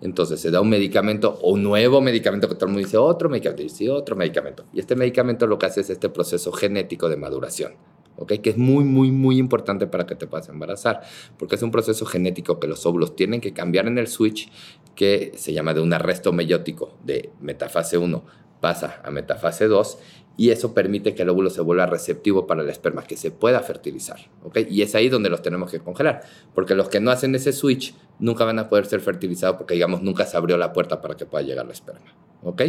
[0.00, 3.28] Entonces se da un medicamento o un nuevo medicamento que todo el mundo dice otro
[3.28, 4.64] medicamento, dice otro medicamento.
[4.72, 7.74] Y este medicamento lo que hace es este proceso genético de maduración.
[8.16, 8.32] ¿ok?
[8.42, 11.02] Que es muy, muy, muy importante para que te puedas embarazar,
[11.38, 14.50] porque es un proceso genético que los óvulos tienen que cambiar en el switch
[14.96, 18.24] que se llama de un arresto meiótico de metafase 1
[18.60, 19.98] pasa a metafase 2
[20.36, 23.60] y eso permite que el óvulo se vuelva receptivo para el esperma, que se pueda
[23.60, 24.18] fertilizar.
[24.42, 24.60] ¿ok?
[24.70, 26.22] Y es ahí donde los tenemos que congelar,
[26.54, 30.02] porque los que no hacen ese switch nunca van a poder ser fertilizados porque, digamos,
[30.02, 32.14] nunca se abrió la puerta para que pueda llegar el esperma.
[32.42, 32.62] ¿ok?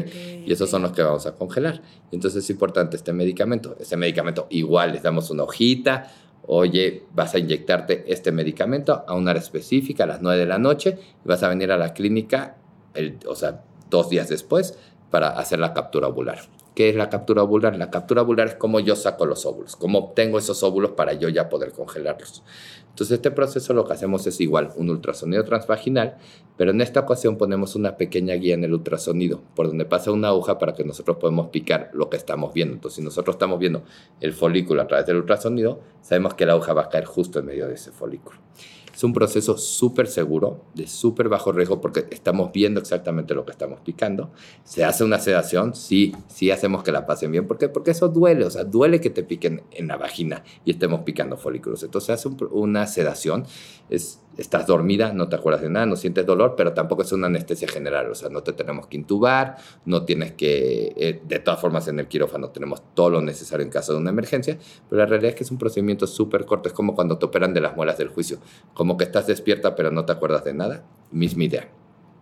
[0.46, 1.82] y esos son los que vamos a congelar.
[2.12, 3.78] Entonces es importante este medicamento.
[3.80, 6.12] Este medicamento igual les damos una hojita,
[6.48, 10.58] oye, vas a inyectarte este medicamento a una hora específica a las 9 de la
[10.58, 12.58] noche y vas a venir a la clínica,
[12.94, 14.78] el, o sea, dos días después
[15.12, 16.40] para hacer la captura ovular.
[16.74, 17.76] ¿Qué es la captura ovular?
[17.76, 21.28] La captura ovular es como yo saco los óvulos, cómo obtengo esos óvulos para yo
[21.28, 22.44] ya poder congelarlos.
[22.90, 26.18] Entonces este proceso lo que hacemos es igual, un ultrasonido transvaginal,
[26.58, 30.30] pero en esta ocasión ponemos una pequeña guía en el ultrasonido, por donde pasa una
[30.30, 32.74] aguja para que nosotros podamos picar lo que estamos viendo.
[32.74, 33.84] Entonces si nosotros estamos viendo
[34.22, 37.48] el folículo a través del ultrasonido, sabemos que la aguja va a caer justo en
[37.48, 38.38] medio de ese folículo.
[39.02, 43.52] Es un proceso súper seguro, de súper bajo riesgo, porque estamos viendo exactamente lo que
[43.52, 44.30] estamos picando.
[44.64, 47.48] Se hace una sedación, sí, sí hacemos que la pasen bien.
[47.48, 47.68] ¿Por qué?
[47.68, 51.36] Porque eso duele, o sea, duele que te piquen en la vagina y estemos picando
[51.36, 51.82] folículos.
[51.82, 53.48] Entonces se hace una sedación,
[53.90, 57.28] es estás dormida, no te acuerdas de nada, no sientes dolor, pero tampoco es una
[57.28, 61.60] anestesia general, o sea, no te tenemos que intubar, no tienes que, eh, de todas
[61.60, 64.58] formas en el quirófano tenemos todo lo necesario en caso de una emergencia,
[64.90, 67.54] pero la realidad es que es un procedimiento súper corto, es como cuando te operan
[67.54, 68.40] de las muelas del juicio,
[68.74, 71.70] como que estás despierta pero no te acuerdas de nada, misma idea.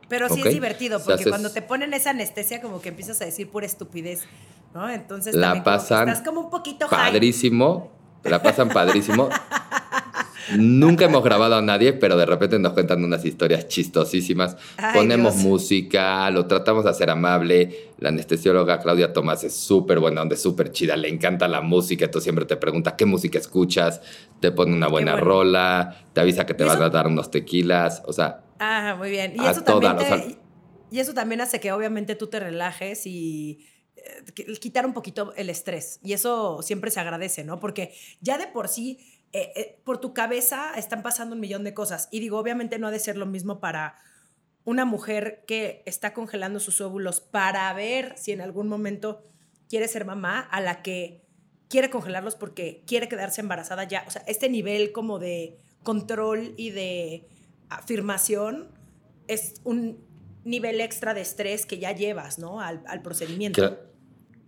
[0.07, 3.49] Pero sí es divertido, porque cuando te ponen esa anestesia como que empiezas a decir
[3.49, 4.23] pura estupidez,
[4.73, 4.89] ¿no?
[4.89, 7.91] Entonces la pasan estás como un poquito padrísimo,
[8.23, 9.29] la pasan padrísimo.
[10.57, 14.57] Nunca hemos grabado a nadie, pero de repente nos cuentan unas historias chistosísimas.
[14.93, 17.91] Ponemos música, lo tratamos de hacer amable.
[17.99, 22.05] La anestesióloga Claudia Tomás es súper buena, donde es súper chida, le encanta la música.
[22.05, 24.01] Entonces siempre te pregunta qué música escuchas,
[24.39, 28.01] te pone una buena rola, te avisa que te van a dar unos tequilas.
[28.05, 28.41] O sea.
[28.59, 29.33] Ah, muy bien.
[29.35, 30.37] Y eso, también
[30.91, 35.49] y eso también hace que obviamente tú te relajes y eh, quitar un poquito el
[35.49, 35.99] estrés.
[36.03, 37.59] Y eso siempre se agradece, ¿no?
[37.59, 38.99] Porque ya de por sí
[39.31, 42.07] eh, eh, por tu cabeza están pasando un millón de cosas.
[42.11, 43.95] Y digo, obviamente no ha de ser lo mismo para
[44.65, 49.23] una mujer que está congelando sus óvulos para ver si en algún momento
[49.67, 51.21] quiere ser mamá, a la que
[51.67, 54.03] quiere congelarlos porque quiere quedarse embarazada ya.
[54.07, 57.27] O sea, este nivel como de control y de
[57.69, 58.69] afirmación
[59.27, 60.03] es un
[60.43, 62.61] nivel extra de estrés que ya llevas, ¿no?
[62.61, 63.88] Al, al procedimiento.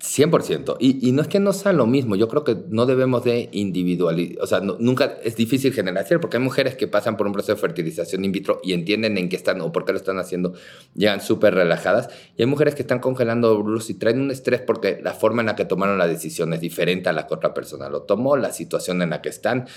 [0.02, 0.78] 100%.
[0.80, 3.50] Y, y, no es que no sea lo mismo, yo creo que no debemos de
[3.52, 7.54] individualizar, o sea, nunca es difícil generalizar porque hay mujeres que pasan por un proceso
[7.54, 10.54] de fertilización in vitro y entienden en qué están o por qué lo están haciendo,
[10.96, 12.10] llegan súper relajadas.
[12.36, 15.48] Y hay mujeres que están congelando óvulos y traen un estrés porque la forma en
[15.48, 18.52] la que tomaron la decisión es diferente a la que otra persona lo tomó, la
[18.52, 19.68] situación en la que están,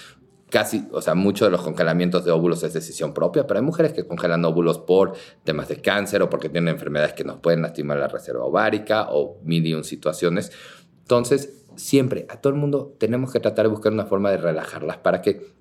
[0.50, 3.92] casi, o sea, muchos de los congelamientos de óvulos es decisión propia, pero hay mujeres
[3.92, 7.98] que congelan óvulos por temas de cáncer o porque tienen enfermedades que nos pueden lastimar
[7.98, 10.52] la reserva ovárica o mil y un situaciones.
[11.00, 14.98] Entonces, siempre, a todo el mundo tenemos que tratar de buscar una forma de relajarlas
[14.98, 15.54] para que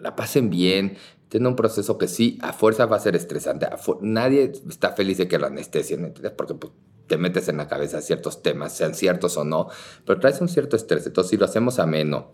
[0.00, 0.96] la pasen bien,
[1.28, 3.66] tengan un proceso que sí, a fuerza va a ser estresante.
[4.00, 6.32] nadie está feliz de que la anestesien, ¿entiendes?
[6.36, 6.72] Porque pues,
[7.06, 9.68] te metes en la cabeza ciertos temas, sean ciertos o no,
[10.04, 11.06] pero traes un cierto estrés.
[11.06, 12.32] Entonces, si lo hacemos ameno,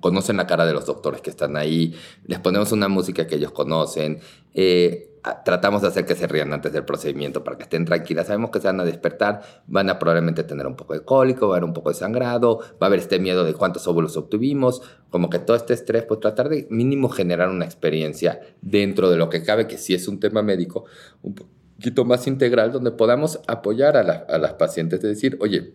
[0.00, 1.94] conocen la cara de los doctores que están ahí,
[2.26, 4.20] les ponemos una música que ellos conocen,
[4.54, 8.50] eh, tratamos de hacer que se rían antes del procedimiento para que estén tranquilas, sabemos
[8.50, 11.58] que se van a despertar, van a probablemente tener un poco de cólico, va a
[11.58, 15.30] haber un poco de sangrado, va a haber este miedo de cuántos óvulos obtuvimos, como
[15.30, 19.42] que todo este estrés, pues tratar de mínimo generar una experiencia dentro de lo que
[19.42, 20.84] cabe, que si es un tema médico,
[21.22, 25.74] un poquito más integral, donde podamos apoyar a, a las pacientes, de decir, oye,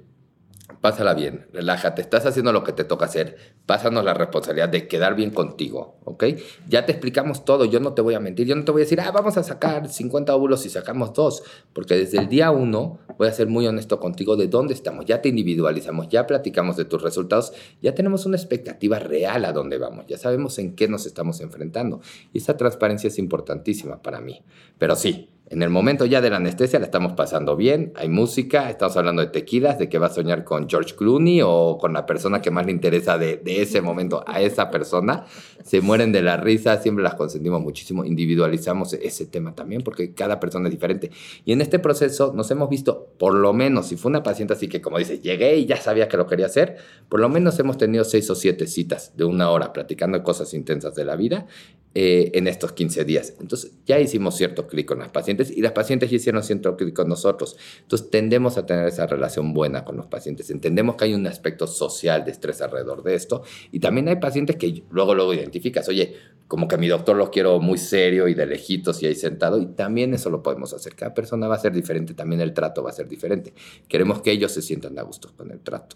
[0.82, 5.16] pásala bien, relájate, estás haciendo lo que te toca hacer, pásanos la responsabilidad de quedar
[5.16, 6.26] bien contigo, ¿ok?
[6.68, 8.86] Ya te explicamos todo, yo no te voy a mentir, yo no te voy a
[8.86, 13.00] decir, ah, vamos a sacar 50 óvulos y sacamos dos, porque desde el día uno
[13.18, 16.86] voy a ser muy honesto contigo de dónde estamos, ya te individualizamos, ya platicamos de
[16.86, 21.06] tus resultados, ya tenemos una expectativa real a dónde vamos, ya sabemos en qué nos
[21.06, 22.02] estamos enfrentando
[22.34, 24.44] y esa transparencia es importantísima para mí,
[24.80, 28.70] pero sí, En el momento ya de la anestesia la estamos pasando bien, hay música,
[28.70, 32.06] estamos hablando de tequilas, de que va a soñar con George Clooney o con la
[32.06, 35.26] persona que más le interesa de, ese momento a esa persona.
[35.62, 40.40] Se mueren de la risa, siempre las consentimos muchísimo, individualizamos ese tema también porque cada
[40.40, 41.12] persona es diferente.
[41.44, 44.70] Y en este proceso nos hemos visto, por lo menos, si fue una paciente así
[44.70, 46.78] que como dice, llegué y ya sabía que lo quería hacer,
[47.10, 50.96] por lo menos hemos tenido seis o siete citas de una hora platicando cosas intensas
[50.96, 51.48] de la vida
[51.94, 53.34] eh, en estos 15 días.
[53.42, 56.44] Entonces ya hicimos cierto clic con las pacientes y las pacientes ya hicieron
[56.78, 57.58] clic con nosotros.
[57.82, 60.50] Entonces tendemos a tener esa relación buena con los pacientes.
[60.52, 64.58] Entendemos que hay un aspecto social de estrés alrededor de esto y también hay pacientes
[64.58, 66.16] que luego luego identificas, oye,
[66.48, 69.68] como que mi doctor lo quiero muy serio y de lejitos y ahí sentado y
[69.68, 70.96] también eso lo podemos hacer.
[70.96, 73.54] Cada persona va a ser diferente, también el trato va a ser diferente.
[73.88, 75.96] Queremos que ellos se sientan a gusto con el trato.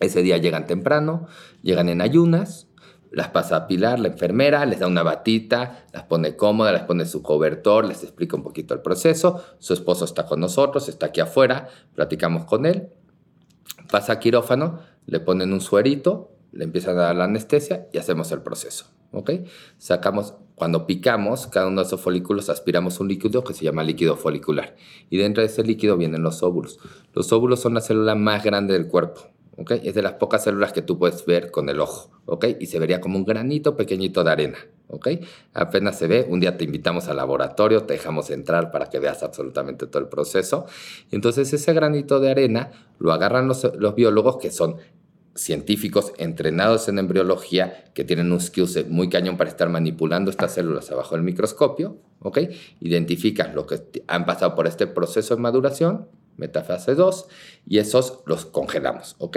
[0.00, 1.28] Ese día llegan temprano,
[1.62, 2.66] llegan en ayunas,
[3.10, 7.06] las pasa a Pilar, la enfermera, les da una batita, las pone cómoda, les pone
[7.06, 9.42] su cobertor, les explica un poquito el proceso.
[9.58, 12.90] Su esposo está con nosotros, está aquí afuera, platicamos con él.
[13.90, 18.30] Pasa a quirófano, le ponen un suerito, le empiezan a dar la anestesia y hacemos
[18.30, 18.86] el proceso.
[19.12, 19.30] ¿ok?
[19.78, 24.16] Sacamos, cuando picamos, cada uno de esos folículos aspiramos un líquido que se llama líquido
[24.16, 24.76] folicular.
[25.08, 26.78] Y dentro de ese líquido vienen los óvulos.
[27.12, 29.30] Los óvulos son la célula más grande del cuerpo.
[29.68, 32.46] Es de las pocas células que tú puedes ver con el ojo, ¿ok?
[32.60, 34.58] Y se vería como un granito pequeñito de arena,
[34.88, 35.08] ¿ok?
[35.52, 39.22] Apenas se ve, un día te invitamos al laboratorio, te dejamos entrar para que veas
[39.22, 40.66] absolutamente todo el proceso.
[41.10, 44.76] Y entonces ese granito de arena lo agarran los, los biólogos que son
[45.34, 50.90] científicos entrenados en embriología que tienen un skill muy cañón para estar manipulando estas células
[50.90, 52.38] abajo del microscopio, ¿ok?
[52.80, 56.08] Identifican lo que han pasado por este proceso de maduración
[56.40, 57.26] metafase 2,
[57.66, 59.36] y esos los congelamos, ¿ok?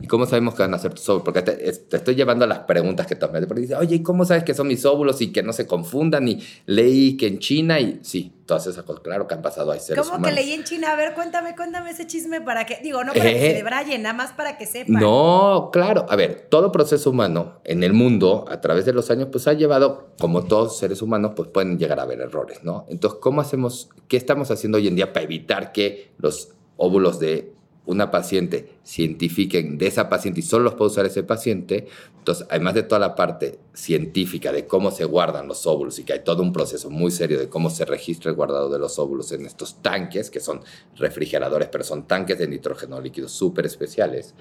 [0.00, 1.24] ¿Y cómo sabemos que van a ser tus óvulos?
[1.24, 3.42] Porque te, estoy llevando a las preguntas que tomé.
[3.42, 6.26] Porque dice, oye, ¿y cómo sabes que son mis óvulos y que no se confundan?
[6.28, 9.78] Y leí que en China, y sí, todas esas cosas, claro que han pasado a
[9.78, 10.92] seres ¿Cómo que leí en China?
[10.92, 13.98] A ver, cuéntame, cuéntame ese chisme para que, digo, no para que se eh, debraye,
[13.98, 14.92] nada más para que sepa.
[14.92, 19.28] No, claro, a ver, todo proceso humano en el mundo, a través de los años,
[19.32, 22.84] pues ha llevado, como todos seres humanos, pues pueden llegar a haber errores, ¿no?
[22.88, 27.53] Entonces, ¿cómo hacemos, qué estamos haciendo hoy en día para evitar que los óvulos de
[27.86, 31.86] una paciente cientifiquen de esa paciente y solo los puede usar ese paciente,
[32.18, 36.14] entonces además de toda la parte científica de cómo se guardan los óvulos y que
[36.14, 39.32] hay todo un proceso muy serio de cómo se registra el guardado de los óvulos
[39.32, 40.60] en estos tanques, que son
[40.96, 44.34] refrigeradores, pero son tanques de nitrógeno líquido súper especiales,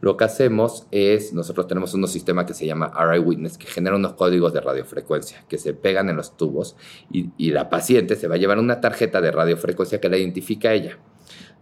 [0.00, 3.96] lo que hacemos es, nosotros tenemos un sistema que se llama RI Witness, que genera
[3.96, 6.76] unos códigos de radiofrecuencia que se pegan en los tubos
[7.12, 10.70] y, y la paciente se va a llevar una tarjeta de radiofrecuencia que la identifica
[10.70, 10.98] a ella.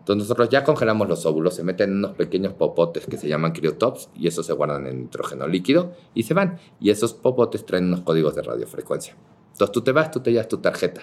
[0.06, 3.50] Entonces nosotros ya congelamos los óvulos, se meten en unos pequeños popotes que se llaman
[3.50, 6.60] criotops y esos se guardan en nitrógeno líquido y se van.
[6.78, 9.16] Y esos popotes traen unos códigos de radiofrecuencia.
[9.50, 11.00] Entonces tú te vas, tú te llevas tu tarjeta.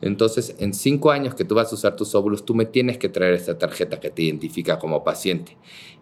[0.00, 3.08] Entonces, en cinco años que tú vas a usar tus óvulos, tú me tienes que
[3.08, 5.56] traer esta tarjeta que te identifica como paciente.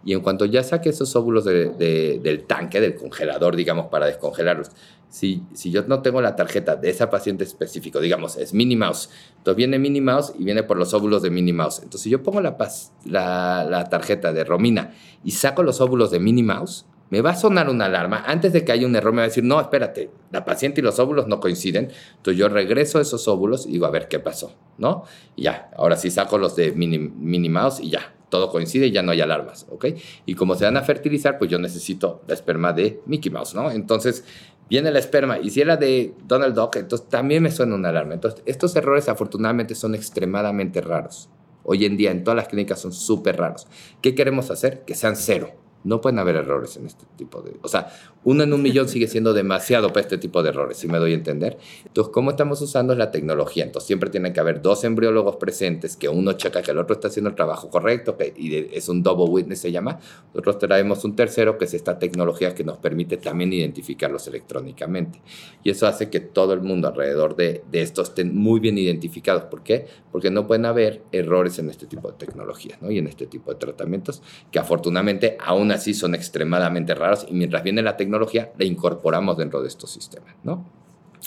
[0.04, 4.70] Y en cuanto ya saque esos óvulos del tanque, del congelador, digamos, para descongelarlos,
[5.14, 9.10] si, si yo no tengo la tarjeta de esa paciente específico, digamos, es Minnie Mouse,
[9.38, 11.78] entonces viene Minnie Mouse y viene por los óvulos de Minnie Mouse.
[11.78, 12.56] Entonces, si yo pongo la,
[13.04, 17.36] la, la tarjeta de Romina y saco los óvulos de Minnie Mouse, me va a
[17.36, 18.24] sonar una alarma.
[18.26, 20.84] Antes de que haya un error, me va a decir, no, espérate, la paciente y
[20.84, 21.90] los óvulos no coinciden.
[22.16, 25.04] Entonces yo regreso esos óvulos y digo, a ver qué pasó, ¿no?
[25.36, 29.12] Y ya, ahora sí saco los de Mouse y ya, todo coincide y ya no
[29.12, 29.86] hay alarmas, ¿ok?
[30.26, 33.70] Y como se van a fertilizar, pues yo necesito la esperma de Mickey Mouse, ¿no?
[33.70, 34.24] Entonces
[34.68, 38.14] viene la esperma y si era de Donald Duck, entonces también me suena una alarma.
[38.14, 41.28] Entonces estos errores afortunadamente son extremadamente raros.
[41.62, 43.66] Hoy en día en todas las clínicas son súper raros.
[44.02, 44.84] ¿Qué queremos hacer?
[44.84, 47.56] Que sean cero no pueden haber errores en este tipo de...
[47.62, 47.90] O sea,
[48.24, 51.12] uno en un millón sigue siendo demasiado para este tipo de errores, si me doy
[51.12, 51.58] a entender.
[51.84, 53.64] Entonces, ¿cómo estamos usando la tecnología?
[53.64, 57.08] Entonces, siempre tiene que haber dos embriólogos presentes, que uno checa que el otro está
[57.08, 59.98] haciendo el trabajo correcto, que, y es un double witness, se llama.
[60.32, 65.20] Nosotros traemos un tercero, que es esta tecnología que nos permite también identificarlos electrónicamente.
[65.62, 69.44] Y eso hace que todo el mundo alrededor de, de esto estén muy bien identificados.
[69.44, 69.86] ¿Por qué?
[70.10, 72.90] Porque no pueden haber errores en este tipo de tecnologías, ¿no?
[72.90, 77.62] Y en este tipo de tratamientos, que afortunadamente aún así son extremadamente raros y mientras
[77.62, 78.13] viene la tecnología,
[78.58, 80.64] la incorporamos dentro de estos sistemas, ¿no?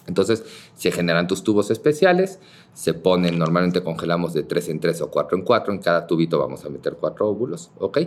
[0.05, 0.43] Entonces,
[0.75, 2.39] se generan tus tubos especiales,
[2.77, 6.37] se ponen, normalmente congelamos de 3 en 3 o 4 en 4, en cada tubito
[6.37, 7.97] vamos a meter 4 óvulos, ¿ok?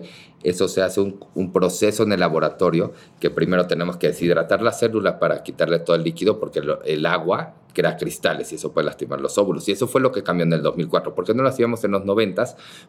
[0.44, 4.70] Eso se hace un, un, proceso en el laboratorio que primero tenemos que deshidratar la
[4.70, 8.87] célula para quitarle todo el líquido porque el, el agua crea cristales y eso puede
[8.87, 9.68] lastimar los óvulos.
[9.68, 11.14] Y eso fue lo que cambió en el 2004.
[11.14, 12.44] ¿Por qué no lo hacíamos en los 90?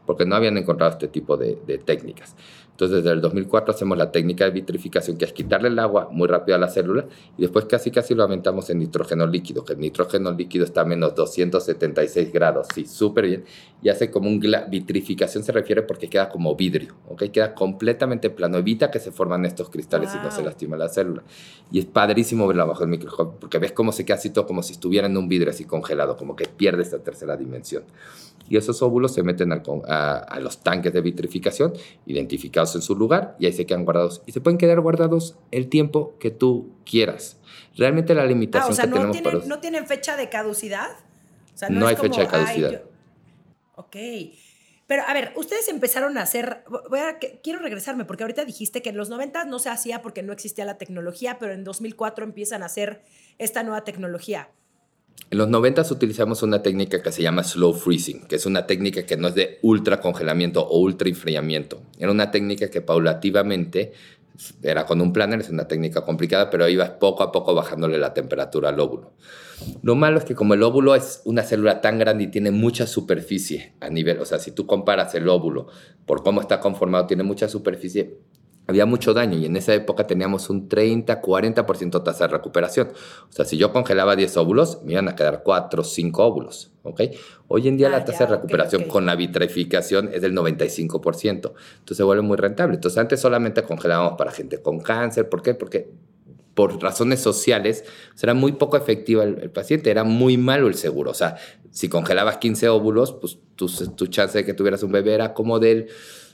[0.06, 2.36] Porque no habían encontrado este tipo de, de técnicas.
[2.72, 6.28] Entonces, desde el 2004 hacemos la técnica de vitrificación, que es quitarle el agua muy
[6.28, 7.06] rápido a la célula
[7.38, 10.86] y después casi casi lo aumentamos en nitrógeno líquido, que el nitrógeno líquido está a
[10.86, 11.13] menos
[11.73, 13.45] 276 grados, sí, súper bien,
[13.81, 17.24] y hace como un vitrificación se refiere porque queda como vidrio, ¿ok?
[17.32, 21.24] Queda completamente plano, evita que se forman estos cristales y no se lastima la célula.
[21.72, 24.61] Y es padrísimo verlo bajo el microscopio, porque ves cómo se queda así todo como
[24.63, 27.84] si estuviera en un vidrio así congelado, como que pierde esta tercera dimensión
[28.51, 31.72] y esos óvulos se meten a, los tanques de vitrificación
[32.05, 34.22] identificados en su lugar y ahí se quedan guardados.
[34.26, 37.39] Y se pueden quedar guardados el tiempo que tú quieras.
[37.78, 40.89] Realmente la limitación ah, o sea, que no tenemos tienen, ¿No tienen fecha de caducidad?
[41.70, 42.82] No, hay fecha de caducidad.
[43.76, 43.95] Ok.
[44.88, 48.89] Pero a ver, ustedes empezaron a hacer, voy a, quiero regresarme porque ahorita dijiste que
[48.89, 52.62] en los 90 no se hacía porque no existía la tecnología, pero en 2004 empiezan
[52.62, 53.02] a hacer
[53.38, 54.49] esta nueva tecnología.
[55.30, 59.06] En los 90 utilizamos una técnica que se llama slow freezing, que es una técnica
[59.06, 61.82] que no es de ultra congelamiento o ultra enfriamiento.
[61.97, 63.93] Era una técnica que paulativamente,
[64.62, 68.14] era con un planner, es una técnica complicada, pero iba poco a poco bajándole la
[68.14, 69.14] temperatura al óvulo.
[69.82, 72.88] Lo malo es que como el óvulo es una célula tan grande y tiene mucha
[72.88, 75.68] superficie a nivel, o sea, si tú comparas el óvulo
[76.05, 78.18] por cómo está conformado, tiene mucha superficie,
[78.68, 82.89] había mucho daño y en esa época teníamos un 30, 40% tasa de recuperación.
[83.30, 86.72] O sea, si yo congelaba 10 óvulos, me iban a quedar 4, 5 óvulos.
[86.84, 87.01] ¿ok?
[87.47, 91.22] Hoy en día la ah, tasa de recuperación con la vitrificación es del 95%.
[91.26, 92.76] Entonces se vuelve muy rentable.
[92.76, 95.28] Entonces antes solamente congelábamos para gente con cáncer.
[95.28, 95.53] ¿Por qué?
[95.53, 95.91] Porque
[96.54, 97.86] por razones sociales,
[98.22, 101.12] era muy poco efectiva el, paciente, era muy malo el seguro.
[101.12, 101.38] O sea,
[101.72, 105.60] si congelabas 15 óvulos, pues tu, tu chance de que tuvieras un bebé era como
[105.60, 105.88] del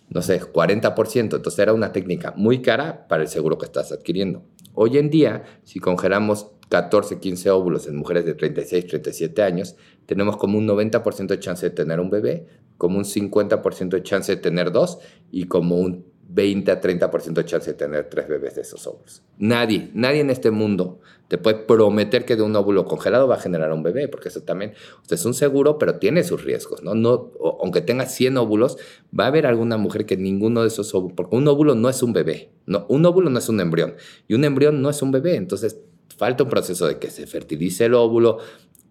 [0.09, 1.35] no sé, 40%.
[1.35, 4.43] Entonces era una técnica muy cara para el seguro que estás adquiriendo.
[4.73, 10.37] Hoy en día, si congelamos 14, 15 óvulos en mujeres de 36, 37 años, tenemos
[10.37, 12.45] como un 90% de chance de tener un bebé,
[12.77, 14.99] como un 50% de chance de tener dos
[15.31, 19.21] y como un 20 a 30% de chance de tener tres bebés de esos óvulos.
[19.37, 20.99] Nadie, nadie en este mundo
[21.29, 24.41] te puede prometer que de un óvulo congelado va a generar un bebé, porque eso
[24.41, 24.73] también
[25.09, 26.95] es un seguro, pero tiene sus riesgos, ¿no?
[26.95, 28.77] no aunque tenga 100 óvulos,
[29.17, 32.03] va a haber alguna mujer que ninguno de esos óvulos, porque un óvulo no es
[32.03, 33.95] un bebé, no, un óvulo no es un embrión,
[34.27, 35.79] y un embrión no es un bebé, entonces
[36.17, 38.39] falta un proceso de que se fertilice el óvulo,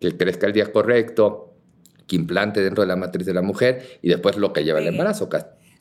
[0.01, 1.53] que crezca el día correcto,
[2.07, 4.87] que implante dentro de la matriz de la mujer y después lo que lleva el
[4.87, 5.28] embarazo,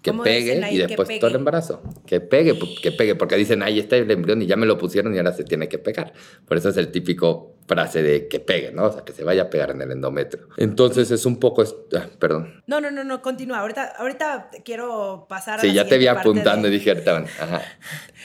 [0.06, 1.82] que pegue y después todo el embarazo.
[2.06, 5.16] Que pegue, que pegue, porque dicen, ahí está el embrión y ya me lo pusieron
[5.16, 6.14] y ahora se tiene que pegar.
[6.47, 8.86] Por eso es el típico frase de que pegue, ¿no?
[8.86, 10.49] O sea, que se vaya a pegar en el endometrio.
[10.58, 11.64] Entonces es un poco,
[11.97, 12.64] ah, perdón.
[12.68, 13.62] No, no, no, no, continúa.
[13.62, 17.64] Ahorita, ahorita quiero pasar a Sí, ya te vi apuntando y dije, ajá.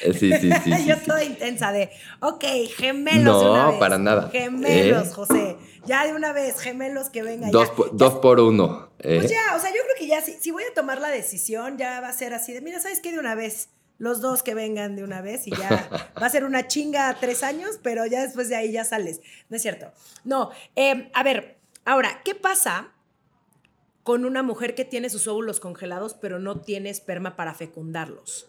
[0.02, 0.70] Eh, sí, sí, sí.
[0.86, 1.88] Yo toda intensa de,
[2.20, 2.44] ok,
[2.76, 3.78] gemelos No, una vez.
[3.78, 4.28] para nada.
[4.30, 5.12] Gemelos, ¿Eh?
[5.14, 5.56] José.
[5.86, 7.50] Ya de una vez, gemelos que vengan.
[7.50, 8.90] Dos, Por, dos por uno.
[8.98, 9.18] ¿eh?
[9.18, 11.78] Pues ya, o sea, yo creo que ya, si, si voy a tomar la decisión,
[11.78, 13.12] ya va a ser así de, mira, ¿sabes qué?
[13.12, 13.68] De una vez
[14.00, 15.88] los dos que vengan de una vez y ya
[16.20, 19.20] va a ser una chinga tres años, pero ya después de ahí ya sales.
[19.50, 19.92] No es cierto.
[20.24, 22.92] No, em, a ver, ahora, ¿qué pasa
[24.02, 28.48] con una mujer que tiene sus óvulos congelados pero no tiene esperma para fecundarlos?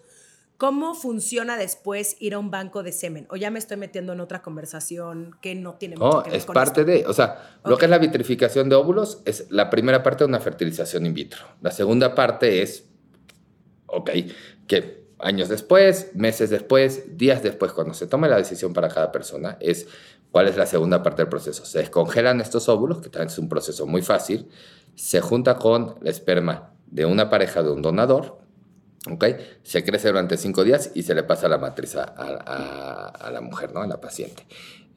[0.62, 3.26] ¿Cómo funciona después ir a un banco de semen?
[3.32, 6.38] O ya me estoy metiendo en otra conversación que no tiene mucho oh, que ver
[6.38, 10.04] es parte de, o sea, lo que es la vitrificación de óvulos es la primera
[10.04, 11.42] parte de una fertilización in vitro.
[11.62, 12.86] La segunda parte es,
[13.88, 14.12] ok,
[14.68, 19.58] que años después, meses después, días después, cuando se tome la decisión para cada persona,
[19.62, 19.88] es
[20.30, 21.66] cuál es la segunda parte del proceso.
[21.66, 24.48] Se descongelan estos óvulos, que también es un proceso muy fácil,
[24.94, 28.41] se junta con el esperma de una pareja de un donador,
[29.10, 29.26] ¿ok?
[29.64, 33.74] Se crece durante cinco días y se le pasa la matriz a, a la mujer,
[33.74, 33.82] ¿no?
[33.82, 34.46] A la paciente.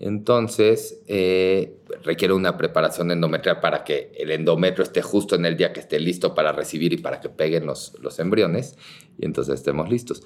[0.01, 5.73] Entonces, eh, requiere una preparación endometrial para que el endometrio esté justo en el día
[5.73, 8.77] que esté listo para recibir y para que peguen los, los embriones
[9.19, 10.23] y entonces estemos listos.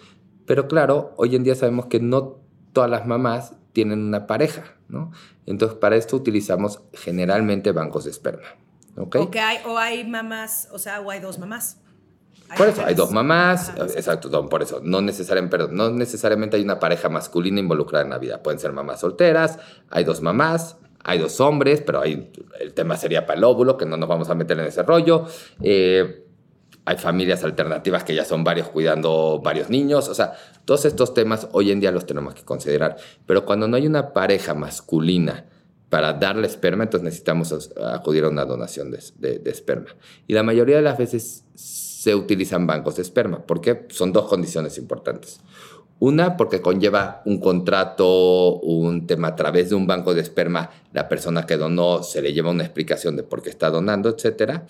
[0.46, 2.40] Pero claro, hoy en día sabemos que no
[2.72, 5.12] todas las mamás tienen una pareja, ¿no?
[5.46, 8.48] Entonces, para esto utilizamos generalmente bancos de esperma.
[8.96, 9.16] ¿ok?
[9.36, 11.80] hay, o hay mamás, o sea, o hay dos mamás.
[12.56, 17.08] Por eso, hay dos mamás, exacto, por eso, no necesariamente, no necesariamente hay una pareja
[17.08, 19.58] masculina involucrada en la vida, pueden ser mamás solteras,
[19.90, 23.86] hay dos mamás, hay dos hombres, pero hay, el tema sería para el óvulo, que
[23.86, 25.26] no nos vamos a meter en ese rollo.
[25.62, 26.24] Eh,
[26.84, 30.32] hay familias alternativas que ya son varios cuidando varios niños, o sea,
[30.64, 32.96] todos estos temas hoy en día los tenemos que considerar,
[33.26, 35.44] pero cuando no hay una pareja masculina,
[35.88, 39.96] para darle esperma, entonces necesitamos acudir a una donación de, de esperma.
[40.26, 41.44] Y la mayoría de las veces
[42.08, 45.40] se utilizan bancos de esperma, porque son dos condiciones importantes.
[45.98, 51.06] Una, porque conlleva un contrato, un tema a través de un banco de esperma, la
[51.06, 54.62] persona que donó se le lleva una explicación de por qué está donando, etc.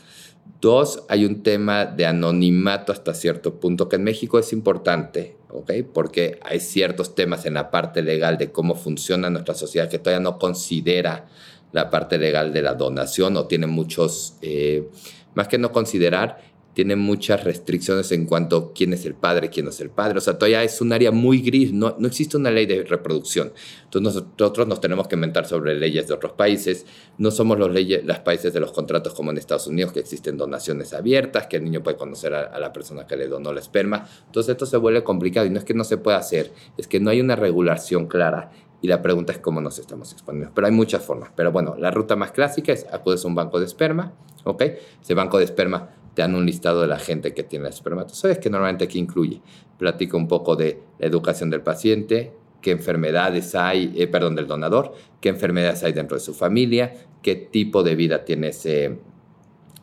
[0.60, 5.74] Dos, hay un tema de anonimato hasta cierto punto que en México es importante, ¿ok?
[5.94, 10.24] Porque hay ciertos temas en la parte legal de cómo funciona nuestra sociedad que todavía
[10.24, 11.28] no considera
[11.70, 14.88] la parte legal de la donación o tiene muchos, eh,
[15.36, 16.47] más que no considerar,
[16.78, 20.18] tiene muchas restricciones en cuanto a quién es el padre, quién no es el padre.
[20.18, 23.52] O sea, todavía es un área muy gris, no, no existe una ley de reproducción.
[23.82, 26.86] Entonces nosotros nos tenemos que inventar sobre leyes de otros países.
[27.16, 30.94] No somos los, leyes, países de los contratos como en Estados Unidos, que existen donaciones
[30.94, 34.08] abiertas, que el niño puede conocer a, a la persona que le donó la esperma.
[34.26, 37.00] Entonces esto se vuelve complicado y no es que no se pueda hacer, es que
[37.00, 40.52] no hay una regulación clara y la pregunta es cómo nos estamos exponiendo.
[40.54, 41.30] Pero hay muchas formas.
[41.34, 44.12] Pero bueno, la ruta más clásica es acudes a un banco de esperma,
[44.44, 44.62] ¿ok?
[45.02, 48.50] Ese banco de esperma te dan un listado de la gente que tiene espermatozoides, que
[48.50, 49.40] normalmente aquí incluye.
[49.78, 54.94] Platico un poco de la educación del paciente, qué enfermedades hay, eh, perdón, del donador,
[55.20, 56.92] qué enfermedades hay dentro de su familia,
[57.22, 58.98] qué tipo de vida tiene ese,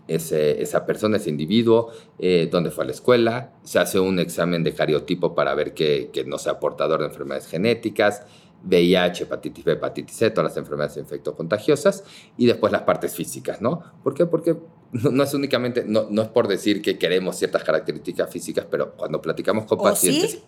[0.09, 4.61] ese, esa persona, ese individuo, eh, dónde fue a la escuela, se hace un examen
[4.61, 8.25] de cariotipo para ver que, que no sea portador de enfermedades genéticas,
[8.65, 12.03] VIH, hepatitis B, hepatitis C, todas las enfermedades infectocontagiosas
[12.35, 13.81] y después las partes físicas, ¿no?
[14.03, 14.25] ¿Por qué?
[14.25, 14.57] Porque
[14.91, 19.21] no, es únicamente, no, no, es por decir que queremos ciertas características físicas, pero cuando
[19.21, 20.31] platicamos con ¿O pacientes...
[20.31, 20.43] Sí?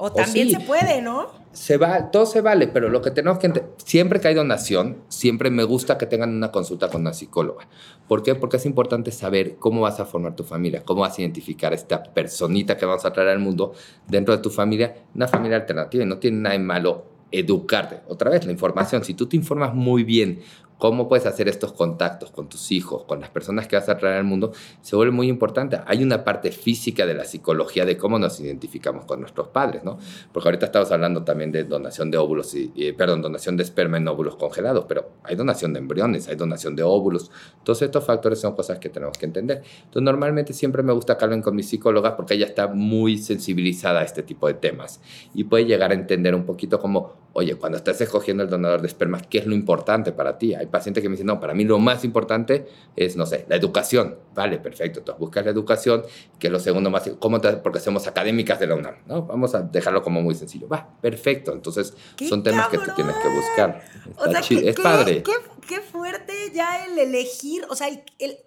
[0.00, 1.26] O también se puede, ¿no?
[1.52, 5.50] Se va, todo se vale, pero lo que tenemos que siempre que hay donación, siempre
[5.50, 7.66] me gusta que tengan una consulta con una psicóloga.
[8.06, 8.36] ¿Por qué?
[8.36, 12.04] Porque es importante saber cómo vas a formar tu familia, cómo vas a identificar esta
[12.04, 13.72] personita que vamos a traer al mundo
[14.06, 18.02] dentro de tu familia, una familia alternativa y no tiene nada de malo educarte.
[18.06, 19.02] Otra vez, la información.
[19.02, 20.40] Si tú te informas muy bien
[20.78, 24.16] cómo puedes hacer estos contactos con tus hijos, con las personas que vas a traer
[24.16, 25.80] al mundo, se vuelve muy importante.
[25.86, 29.98] Hay una parte física de la psicología de cómo nos identificamos con nuestros padres, ¿no?
[30.32, 34.06] Porque ahorita estamos hablando también de donación de óvulos, y, perdón, donación de esperma en
[34.06, 37.30] óvulos congelados, pero hay donación de embriones, hay donación de óvulos.
[37.64, 39.62] Todos estos factores son cosas que tenemos que entender.
[39.78, 44.00] Entonces, normalmente siempre me gusta que hablen con mi psicóloga porque ella está muy sensibilizada
[44.00, 45.00] a este tipo de temas
[45.34, 48.86] y puede llegar a entender un poquito como, oye, cuando estás escogiendo el donador de
[48.86, 50.54] esperma, ¿qué es lo importante para ti?
[50.54, 52.66] Hay pacientes que me dicen, no, para mí lo más importante
[52.96, 54.18] es, no sé, la educación.
[54.34, 55.00] Vale, perfecto.
[55.00, 56.02] Entonces buscas la educación,
[56.38, 59.22] que es lo segundo más, ¿cómo te, porque somos académicas de la UNAM, ¿no?
[59.22, 60.68] Vamos a dejarlo como muy sencillo.
[60.68, 61.52] Va, perfecto.
[61.52, 61.94] Entonces
[62.28, 63.82] son temas que tú tienes que buscar.
[64.16, 65.22] O sea, es padre.
[65.22, 65.32] Qué,
[65.66, 68.38] qué, fuerte ya el elegir, o sea, el, el,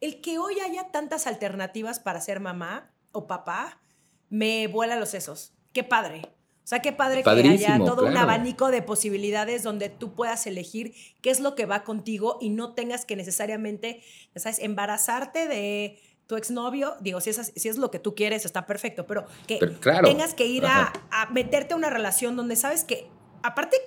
[0.00, 3.80] el que hoy haya tantas alternativas para ser mamá o papá,
[4.28, 5.52] me vuela los sesos.
[5.72, 6.22] Qué padre.
[6.64, 10.94] O sea, qué padre que haya todo un abanico de posibilidades donde tú puedas elegir
[11.20, 14.02] qué es lo que va contigo y no tengas que necesariamente,
[14.36, 15.98] ¿sabes?, embarazarte de
[16.28, 16.94] tu exnovio.
[17.00, 19.58] Digo, si es, si es lo que tú quieres, está perfecto, pero que
[20.04, 20.92] tengas que ir a,
[21.32, 23.08] meterte a una relación donde sabes que,
[23.42, 23.78] aparte,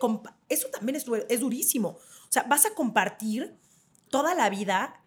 [0.49, 1.89] eso también es, es durísimo.
[1.89, 3.55] O sea, vas a compartir
[4.09, 5.01] toda la vida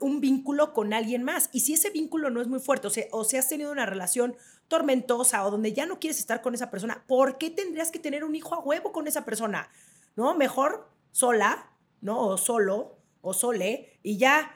[0.00, 1.48] un vínculo con alguien más.
[1.52, 3.86] Y si ese vínculo no es muy fuerte, o sea, o si has tenido una
[3.86, 4.36] relación
[4.68, 8.24] tormentosa o donde ya no quieres estar con esa persona, ¿por qué tendrías que tener
[8.24, 9.68] un hijo a huevo con esa persona?
[10.16, 10.34] ¿No?
[10.34, 12.20] Mejor sola, ¿no?
[12.20, 14.54] O solo, o sole, y ya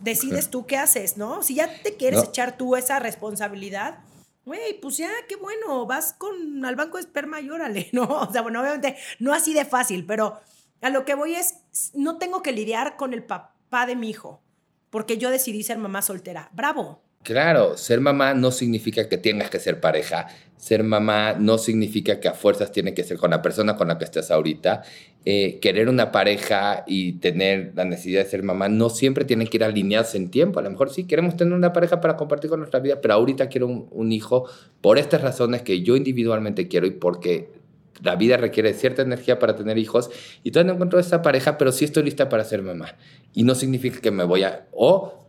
[0.00, 1.42] decides tú qué haces, ¿no?
[1.42, 4.00] Si ya te quieres echar tú esa responsabilidad,
[4.44, 8.04] güey, pues ya, qué bueno, vas con al banco de esperma y órale, ¿no?
[8.04, 10.40] O sea, bueno, obviamente no así de fácil, pero
[10.80, 11.56] a lo que voy es,
[11.94, 14.42] no tengo que lidiar con el papá de mi hijo,
[14.90, 16.48] porque yo decidí ser mamá soltera.
[16.52, 20.28] Bravo, Claro, ser mamá no significa que tengas que ser pareja.
[20.56, 23.98] Ser mamá no significa que a fuerzas tiene que ser con la persona con la
[23.98, 24.82] que estés ahorita.
[25.24, 29.58] Eh, querer una pareja y tener la necesidad de ser mamá no siempre tiene que
[29.58, 30.58] ir alineados en tiempo.
[30.58, 33.48] A lo mejor sí queremos tener una pareja para compartir con nuestra vida, pero ahorita
[33.48, 34.48] quiero un, hijo
[34.80, 37.50] por estas razones que yo individualmente quiero y porque
[38.02, 40.10] la vida requiere cierta energía para tener hijos
[40.42, 42.96] y todavía no encuentro esa pareja, pero sí estoy lista para ser mamá.
[43.34, 44.66] Y no significa que me voy a...
[44.72, 45.26] O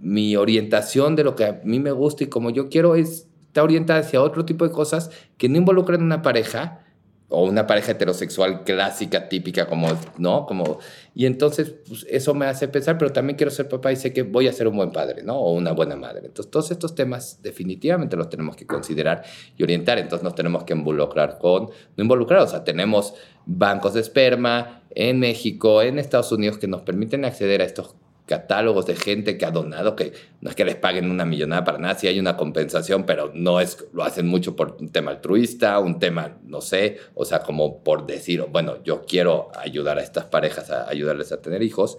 [0.00, 3.62] mi orientación de lo que a mí me gusta y como yo quiero es, está
[3.62, 6.84] orientada hacia otro tipo de cosas que no involucran una pareja
[7.30, 9.88] o una pareja heterosexual clásica, típica, como,
[10.18, 10.46] ¿no?
[10.46, 10.80] Como,
[11.14, 14.22] y entonces pues, eso me hace pensar, pero también quiero ser papá y sé que
[14.22, 15.38] voy a ser un buen padre, ¿no?
[15.38, 16.26] O una buena madre.
[16.26, 19.22] Entonces, todos estos temas definitivamente los tenemos que considerar
[19.56, 19.98] y orientar.
[19.98, 23.14] Entonces, nos tenemos que involucrar con, no involucrar, o sea, tenemos
[23.46, 27.94] bancos de esperma en México, en Estados Unidos, que nos permiten acceder a estos
[28.30, 31.78] catálogos de gente que ha donado, que no es que les paguen una millonada para
[31.78, 35.80] nada, sí hay una compensación, pero no es, lo hacen mucho por un tema altruista,
[35.80, 40.26] un tema, no sé, o sea, como por decir, bueno, yo quiero ayudar a estas
[40.26, 41.98] parejas, a ayudarles a tener hijos.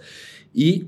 [0.53, 0.85] Y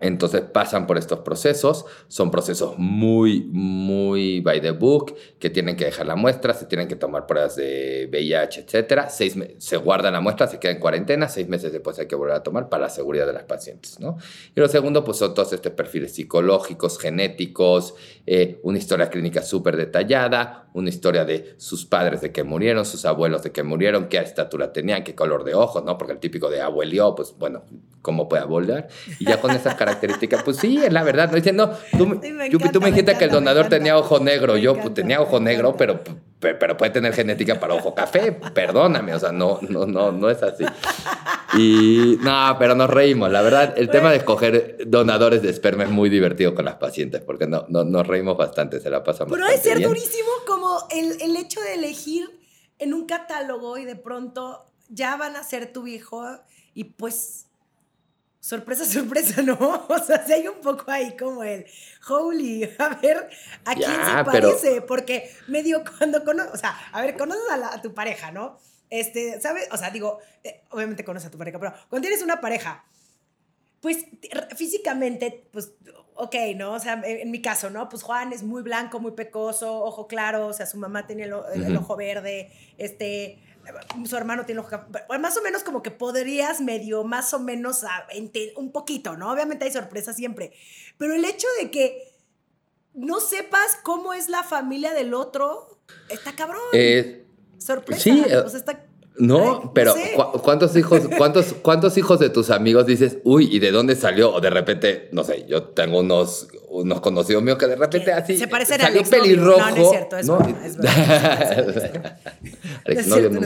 [0.00, 5.84] Entonces pasan por estos procesos, son procesos muy, muy by the book, que tienen que
[5.84, 9.04] dejar la muestra, se tienen que tomar pruebas de VIH, etc.
[9.08, 12.34] Seis se guarda la muestra, se queda en cuarentena, seis meses después hay que volver
[12.34, 14.00] a tomar para la seguridad de las pacientes.
[14.00, 14.16] ¿no?
[14.54, 17.94] Y lo segundo, pues son todos estos perfiles psicológicos, genéticos,
[18.26, 23.04] eh, una historia clínica súper detallada, una historia de sus padres de que murieron, sus
[23.04, 25.96] abuelos de que murieron, qué estatura tenían, qué color de ojos, ¿no?
[25.96, 27.62] porque el típico de abuelio, pues bueno,
[28.02, 28.88] ¿cómo puede volver?
[29.18, 32.80] Y ya con esas características, pues sí, es la verdad, no diciendo, tú, me, tú
[32.80, 36.00] me dijiste que el donador tenía ojo negro, yo pues tenía ojo negro, pero,
[36.40, 40.42] pero puede tener genética para ojo café, perdóname, o sea, no, no, no, no es
[40.42, 40.64] así.
[41.56, 45.90] Y no, pero nos reímos, la verdad, el tema de escoger donadores de esperma es
[45.90, 49.32] muy divertido con las pacientes, porque no, no, nos reímos bastante, se la pasamos.
[49.32, 52.28] Pero debe ser durísimo como el, el hecho de elegir
[52.78, 56.24] en un catálogo y de pronto ya van a ser tu hijo
[56.74, 57.45] y pues
[58.40, 59.56] sorpresa, sorpresa, ¿no?
[59.88, 61.66] O sea, si hay un poco ahí como el,
[62.08, 63.28] holy, a ver,
[63.64, 64.80] ¿a quién se parece?
[64.82, 68.58] Porque medio cuando conoces, o sea, a ver, conoces a, tu pareja, ¿no?
[68.88, 69.68] Este, ¿sabes?
[69.72, 72.84] O sea, digo, eh, obviamente conoces a tu pareja, pero cuando tienes una pareja,
[73.80, 74.06] pues
[74.56, 75.72] físicamente, pues,
[76.14, 76.72] ok, ¿no?
[76.72, 77.88] O sea, en mi caso, ¿no?
[77.88, 81.76] Pues Juan es muy blanco, muy pecoso, ojo claro, o sea, su mamá tenía el
[81.76, 83.38] ojo verde, este,
[84.06, 87.84] su hermano tiene pues, más o menos como que podrías medio, más o menos,
[88.56, 89.30] un poquito, ¿no?
[89.30, 90.52] Obviamente hay sorpresas siempre,
[90.98, 92.12] pero el hecho de que
[92.94, 96.62] no sepas cómo es la familia del otro, está cabrón.
[96.72, 97.24] Eh,
[97.58, 98.02] Sorpresa.
[98.02, 98.86] Sí, o sea, está
[99.18, 99.94] no, pero
[100.42, 104.32] ¿cuántos hijos, cuántos, cuántos hijos de tus amigos dices, uy, ¿y de dónde salió?
[104.32, 108.36] O de repente, no sé, yo tengo unos, unos conocidos míos que de repente así
[108.36, 109.58] se parecen salió al pelirrojo.
[109.58, 110.38] No, no es cierto, es, ¿no?
[110.64, 112.18] es verdad.
[112.84, 113.40] el exnovio no,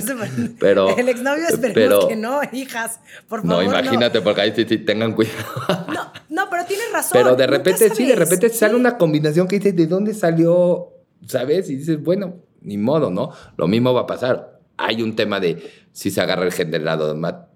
[0.58, 2.98] pero el exnovio esperemos pero, que no, hijas,
[3.28, 3.62] por favor.
[3.64, 5.36] No, imagínate, porque ahí sí, sí, tengan cuidado.
[5.94, 7.12] no, no, pero tienes razón.
[7.12, 10.94] Pero de repente sí, de repente sale una combinación que dices, ¿de dónde salió?
[11.26, 11.70] ¿Sabes?
[11.70, 13.30] Y dices, bueno, ni modo, ¿no?
[13.56, 14.49] Lo mismo va a pasar
[14.80, 17.14] hay un tema de si se agarra el gen del lado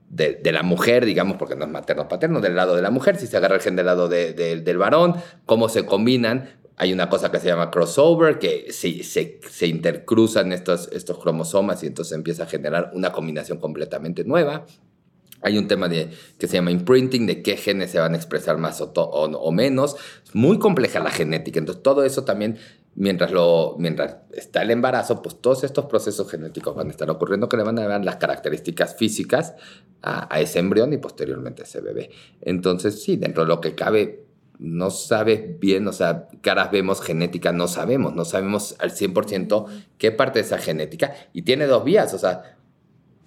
[0.09, 3.27] de, la mujer, digamos, porque no es materno paterno, del lado de la mujer, si
[3.27, 5.15] se agarra el gen del lado de, del varón,
[5.47, 6.51] cómo se combinan.
[6.77, 11.83] Hay una cosa que se llama crossover, que se, se, se intercruzan estos, estos cromosomas
[11.85, 14.67] y entonces empieza a generar una combinación completamente nueva.
[15.41, 18.59] Hay un tema de, que se llama imprinting, de qué genes se van a expresar
[18.59, 19.95] más o, o, menos.
[20.25, 21.59] Es muy compleja la genética.
[21.59, 22.57] Entonces, todo eso también
[22.97, 27.49] mientras, lo, mientras está el embarazo, pues todos estos procesos genéticos van a estar ocurriendo
[27.49, 29.55] que le van a dar las características físicas
[30.03, 32.11] a, ese embrión y posteriormente a ese bebé.
[32.41, 34.27] Entonces, sí, dentro de lo que cabe,
[34.59, 39.67] no sabes bien, o sea, caras vemos genética, no sabemos, no sabemos al 100%
[39.99, 41.15] qué parte de esa genética.
[41.33, 42.57] Y tiene dos vías, o sea,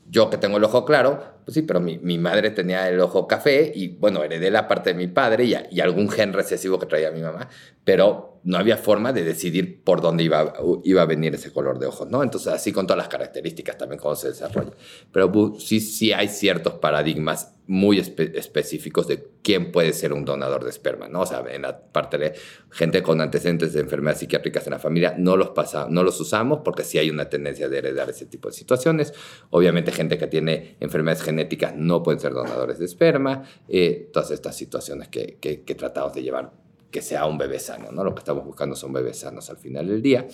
[0.09, 3.27] yo que tengo el ojo claro, pues sí, pero mi, mi, madre tenía el ojo
[3.27, 6.85] café y bueno, heredé la parte de mi padre y, y, algún gen recesivo que
[6.85, 7.49] traía mi mamá,
[7.83, 11.87] pero no había forma de decidir por dónde iba, iba a venir ese color de
[11.87, 12.23] ojos, ¿no?
[12.23, 14.71] Entonces, así con todas las características también cómo se desarrolla.
[15.11, 20.69] Pero sí, sí hay ciertos paradigmas muy específicos de quién puede ser un donador de
[20.69, 21.21] esperma, ¿no?
[21.21, 22.33] O sea, en la parte de
[22.71, 26.61] gente con antecedentes de enfermedades psiquiátricas en la familia no los pasa, no los usamos
[26.63, 29.13] porque sí hay una tendencia de heredar ese tipo de situaciones.
[29.49, 33.43] Obviamente, gente que tiene enfermedades genéticas no pueden ser donadores de esperma.
[33.67, 36.66] Eh, todas estas situaciones que, que, que tratamos de llevar
[36.97, 38.03] que sea un bebé sano, ¿no?
[38.03, 40.27] Lo que estamos buscando son bebés sanos al final del día.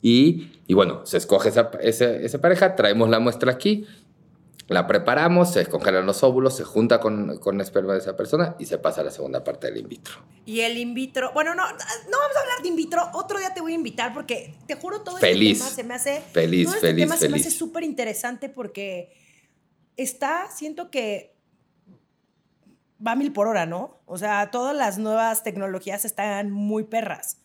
[0.00, 3.86] Y, y bueno, se escoge esa, esa, pareja, traemos la muestra aquí,
[4.68, 8.64] la preparamos, se descongelan los óvulos, se junta con, con esperma de esa persona y
[8.64, 10.14] se pasa a la segunda parte del in vitro.
[10.46, 13.52] Y el in vitro, bueno, no, no vamos a hablar de in vitro, otro día
[13.52, 16.22] te voy a invitar porque te juro todo feliz, este tema se me hace...
[16.32, 19.12] Feliz, todo este feliz, tema se me hace súper interesante porque
[19.98, 21.37] está, siento que
[23.04, 24.00] va a mil por hora, ¿no?
[24.06, 27.38] O sea, todas las nuevas tecnologías están muy perras.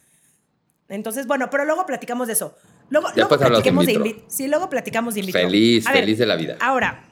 [0.89, 2.56] Entonces, bueno, pero luego platicamos de eso.
[2.89, 6.58] Luego, luego platicamos de, Sí, luego platicamos de in Feliz, feliz de la vida.
[6.60, 7.04] Ahora,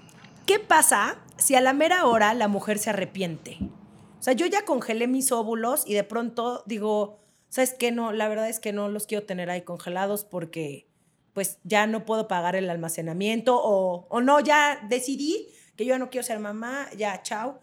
[0.45, 3.57] ¿qué pasa si a la mera hora la mujer se arrepiente?
[4.19, 7.19] O sea, yo ya congelé mis óvulos y de pronto digo,
[7.49, 7.91] ¿sabes qué?
[7.91, 10.87] No, la verdad es que no los quiero tener ahí congelados porque
[11.33, 15.97] pues ya no puedo pagar el almacenamiento o, o no, ya decidí que yo ya
[15.97, 17.59] no quiero ser mamá, ya, chao.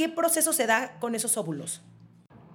[0.00, 1.82] ¿Qué proceso se da con esos óvulos?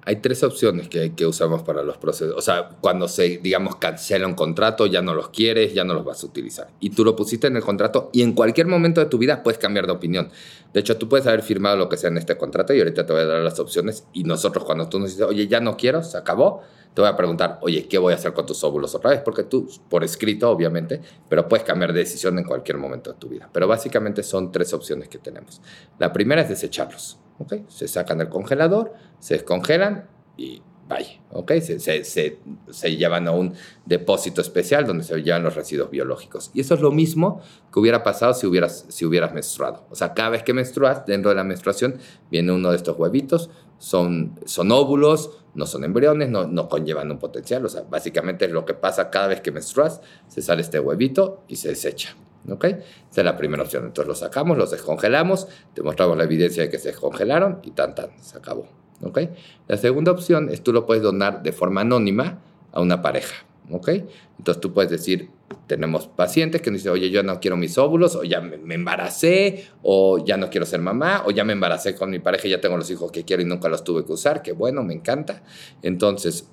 [0.02, 2.34] Hay tres opciones que, que, usamos para los procesos.
[2.36, 6.04] O sea, cuando se, digamos, cancela un contrato, ya no los quieres, ya no los
[6.04, 6.70] vas a utilizar.
[6.80, 9.60] Y tú lo pusiste en el contrato y en cualquier momento de tu vida puedes
[9.60, 10.32] cambiar de opinión.
[10.74, 13.14] De hecho, tú puedes haber firmado lo que sea en este contrato y ahorita te
[13.14, 14.08] voy a dar las opciones.
[14.12, 16.64] Y nosotros, cuando tú nos dices, oye, ya no quiero, se acabó,
[16.96, 19.22] te voy a preguntar, oye, ¿qué voy a hacer con tus óvulos otra vez?
[19.24, 23.30] Porque tú, por escrito, obviamente, pero puedes cambiar de decisión en cualquier momento de tu
[23.30, 23.48] vida.
[23.54, 25.62] Pero básicamente son tres opciones que tenemos.
[26.00, 27.54] La primera es desecharlos ¿ok?
[27.68, 30.08] Se sacan del congelador, se descongelan
[30.38, 31.54] y vaya, ¿ok?
[31.62, 33.54] Se, se, se, llevan a un
[33.86, 36.52] depósito especial donde se llevan los residuos biológicos.
[36.54, 37.42] Y eso es lo mismo
[37.74, 39.86] que hubiera pasado si hubieras, si hubieras menstruado.
[39.90, 41.96] O sea, cada vez que menstruas, dentro de la menstruación,
[42.30, 47.18] viene uno de estos huevitos, son, son óvulos, no son embriones, no, no conllevan un
[47.18, 47.66] potencial.
[47.66, 51.56] O sea, básicamente lo que pasa cada vez que menstruas, se sale este huevito y
[51.56, 52.16] se desecha.
[52.50, 52.66] ¿Ok?
[52.66, 52.82] Esa
[53.22, 53.86] es la primera opción.
[53.86, 57.96] Entonces los sacamos, los descongelamos, te mostramos la evidencia de que se descongelaron y tan,
[57.96, 58.68] tan, se acabó.
[59.02, 59.20] ¿Ok?
[59.68, 62.40] La segunda opción es tú lo puedes donar de forma anónima
[62.72, 63.46] a una pareja.
[63.72, 63.90] ¿Ok?
[64.38, 65.30] Entonces tú puedes decir,
[65.66, 70.24] tenemos pacientes que dicen, oye, yo no quiero mis óvulos, o ya me embaracé, o
[70.24, 72.78] ya no quiero ser mamá, o ya me embaracé con mi pareja y ya tengo
[72.78, 75.42] los hijos que quiero y nunca los tuve que usar, que bueno, me encanta.
[75.82, 76.48] Entonces,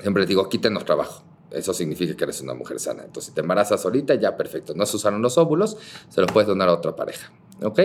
[0.00, 1.25] siempre les digo, quítenos trabajo.
[1.50, 3.04] Eso significa que eres una mujer sana.
[3.04, 4.74] Entonces, si te embarazas solita, ya perfecto.
[4.74, 5.76] No se usaron los óvulos,
[6.08, 7.32] se los puedes donar a otra pareja.
[7.62, 7.80] ¿Ok?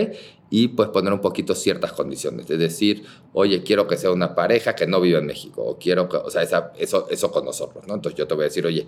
[0.50, 2.50] Y puedes poner un poquito ciertas condiciones.
[2.50, 5.62] Es decir, oye, quiero que sea una pareja que no viva en México.
[5.62, 6.42] O quiero que, o sea,
[6.76, 7.94] eso, eso con nosotros, ¿no?
[7.94, 8.86] Entonces yo te voy a decir, oye,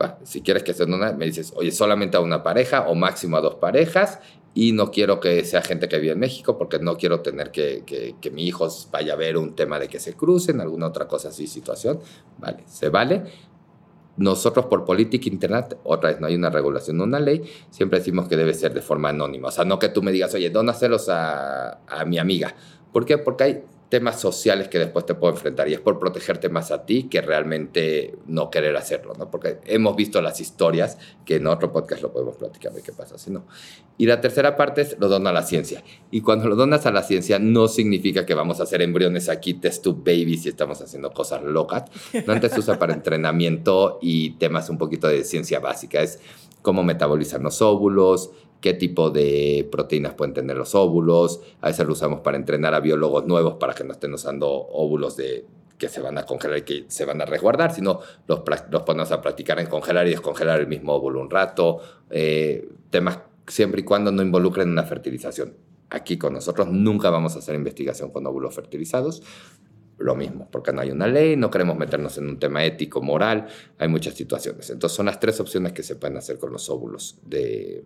[0.00, 3.36] va, si quieres que sea una, me dices, oye, solamente a una pareja o máximo
[3.36, 4.20] a dos parejas.
[4.54, 7.84] Y no quiero que sea gente que vive en México porque no quiero tener que,
[7.86, 11.08] que, que mi hijo vaya a ver un tema de que se crucen, alguna otra
[11.08, 12.00] cosa así, situación.
[12.38, 13.22] Vale, se vale
[14.16, 18.36] nosotros por política interna, otra vez no hay una regulación, una ley, siempre decimos que
[18.36, 19.48] debe ser de forma anónima.
[19.48, 22.54] O sea, no que tú me digas, oye, dónaselos a, a mi amiga.
[22.92, 23.18] ¿Por qué?
[23.18, 23.62] Porque hay
[23.92, 27.20] temas sociales que después te puedo enfrentar y es por protegerte más a ti que
[27.20, 29.30] realmente no querer hacerlo, ¿no?
[29.30, 33.18] Porque hemos visto las historias que en otro podcast lo podemos platicar de qué pasa
[33.18, 33.44] si no.
[33.98, 35.84] Y la tercera parte es lo dona a la ciencia.
[36.10, 39.52] Y cuando lo donas a la ciencia no significa que vamos a hacer embriones aquí,
[39.52, 41.84] test tube babies y estamos haciendo cosas locas.
[42.26, 46.00] No antes se usa para entrenamiento y temas un poquito de ciencia básica.
[46.00, 46.18] Es
[46.62, 48.30] cómo metabolizar los óvulos,
[48.62, 51.40] qué tipo de proteínas pueden tener los óvulos.
[51.60, 55.16] A veces lo usamos para entrenar a biólogos nuevos para que no estén usando óvulos
[55.16, 55.44] de,
[55.76, 58.40] que se van a congelar y que se van a resguardar, sino los,
[58.86, 61.80] ponemos a practicar en congelar y descongelar el mismo óvulo un rato.
[62.08, 65.56] Eh, temas siempre y cuando no involucren una fertilización.
[65.90, 69.24] Aquí con nosotros nunca vamos a hacer investigación con óvulos fertilizados.
[69.98, 73.48] Lo mismo, porque no hay una ley, no queremos meternos en un tema ético, moral,
[73.78, 74.70] hay muchas situaciones.
[74.70, 77.84] Entonces son las tres opciones que se pueden hacer con los óvulos de,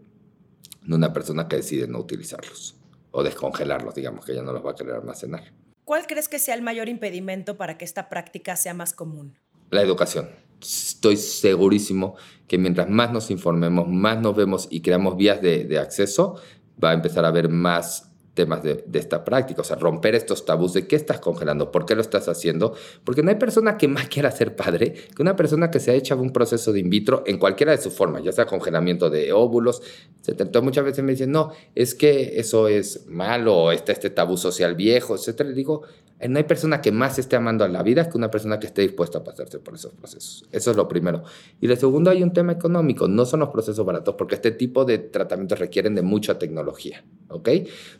[0.87, 2.76] de una persona que decide no utilizarlos
[3.11, 5.53] o descongelarlos, digamos que ya no los va a querer almacenar.
[5.84, 9.39] ¿Cuál crees que sea el mayor impedimento para que esta práctica sea más común?
[9.70, 10.28] La educación.
[10.61, 12.16] Estoy segurísimo
[12.49, 16.41] que mientras más nos informemos, más nos vemos y creamos vías de, de acceso,
[16.82, 18.06] va a empezar a haber más
[18.37, 21.97] temas de, esta práctica, o sea, romper estos tabús de qué estás congelando, por qué
[21.97, 25.70] lo estás haciendo, porque no hay persona que más quiera ser padre que una persona
[25.72, 28.30] que se ha hecho un proceso de in vitro en cualquiera de sus formas, ya
[28.30, 29.82] sea congelamiento de óvulos,
[30.20, 30.43] etc.
[30.43, 34.76] Entonces muchas veces me dicen, no, es que eso es malo, está este tabú social
[34.76, 35.41] viejo, etc.
[35.41, 35.82] Le digo,
[36.29, 38.83] no hay persona que más esté amando a la vida que una persona que esté
[38.83, 40.47] dispuesta a pasarse por esos procesos.
[40.51, 41.23] Eso es lo primero.
[41.61, 43.07] Y lo segundo, hay un tema económico.
[43.07, 47.51] No son los procesos baratos porque este tipo de tratamientos requieren de mucha tecnología, ¿ok?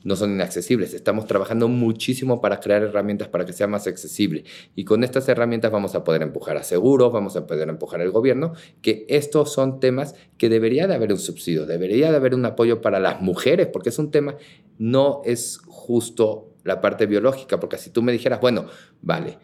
[0.05, 0.95] No son inaccesibles.
[0.95, 4.45] Estamos trabajando muchísimo para crear herramientas para que sea más accesible.
[4.75, 8.11] Y con estas herramientas vamos a poder empujar a seguros, vamos a poder empujar al
[8.11, 12.47] gobierno, que estos son temas que debería de haber un subsidio, debería de haber un
[12.47, 14.37] apoyo para las mujeres, porque es un tema,
[14.79, 18.67] no es justo la parte biológica, porque si tú me dijeras, bueno,
[19.01, 19.39] vale,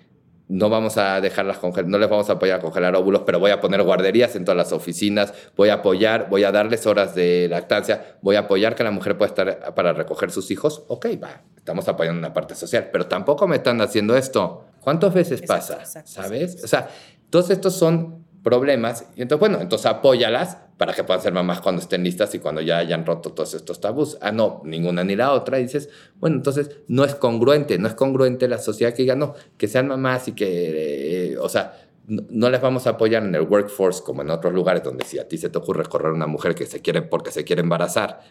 [0.48, 3.50] no vamos a dejarlas congelar, no les vamos a apoyar a congelar óvulos, pero voy
[3.50, 7.48] a poner guarderías en todas las oficinas, voy a apoyar, voy a darles horas de
[7.48, 10.84] lactancia, voy a apoyar que la mujer pueda estar para recoger sus hijos.
[10.88, 14.66] Ok, va, estamos apoyando una parte social, pero tampoco me están haciendo esto.
[14.80, 15.82] ¿Cuántas veces exacto, pasa?
[15.82, 16.62] Exacto, ¿Sabes?
[16.62, 16.88] O sea,
[17.30, 21.80] todos estos son problemas y entonces, bueno, entonces apóyalas para que puedan ser mamás cuando
[21.80, 24.18] estén listas y cuando ya hayan roto todos estos tabús.
[24.20, 25.60] Ah, no, ninguna ni la otra.
[25.60, 29.34] Y dices, bueno, entonces no es congruente, no es congruente la sociedad que diga, no,
[29.56, 31.78] que sean mamás y que, eh, o sea,
[32.08, 35.20] no, no, les vamos a apoyar en el workforce como en otros lugares donde si
[35.20, 38.22] a ti se te ocurre correr una mujer que se quiere porque se quiere embarazar,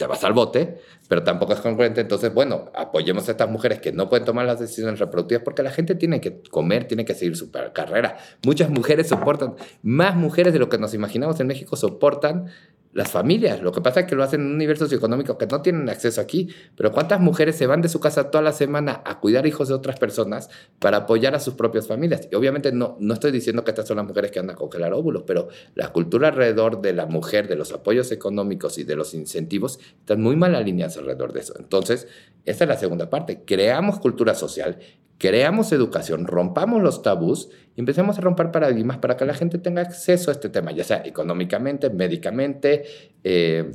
[0.00, 0.78] te vas al bote,
[1.08, 2.00] pero tampoco es congruente.
[2.00, 5.70] Entonces, bueno, apoyemos a estas mujeres que no pueden tomar las decisiones reproductivas porque la
[5.70, 8.16] gente tiene que comer, tiene que seguir su carrera.
[8.42, 12.46] Muchas mujeres soportan, más mujeres de lo que nos imaginamos en México soportan
[12.92, 13.62] las familias.
[13.62, 16.20] Lo que pasa es que lo hacen en un nivel socioeconómico que no tienen acceso
[16.20, 16.48] aquí.
[16.76, 19.74] Pero ¿cuántas mujeres se van de su casa toda la semana a cuidar hijos de
[19.74, 22.28] otras personas para apoyar a sus propias familias?
[22.30, 24.92] Y obviamente no, no estoy diciendo que estas son las mujeres que andan a congelar
[24.92, 29.14] óvulos, pero la cultura alrededor de la mujer, de los apoyos económicos y de los
[29.14, 31.54] incentivos están muy mal alineadas alrededor de eso.
[31.58, 32.08] Entonces,
[32.44, 33.42] esta es la segunda parte.
[33.44, 34.78] Creamos cultura social
[35.20, 39.82] creamos educación, rompamos los tabús y empecemos a romper paradigmas para que la gente tenga
[39.82, 42.84] acceso a este tema, ya sea económicamente, médicamente,
[43.22, 43.70] eh,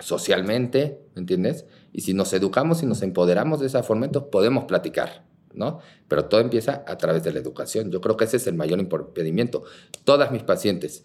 [0.00, 1.66] socialmente, ¿me entiendes?
[1.92, 5.80] Y si nos educamos y nos empoderamos de esa forma, entonces podemos platicar, ¿no?
[6.08, 7.90] Pero todo empieza a través de la educación.
[7.90, 9.64] Yo creo que ese es el mayor impedimento.
[10.04, 11.04] Todas mis pacientes,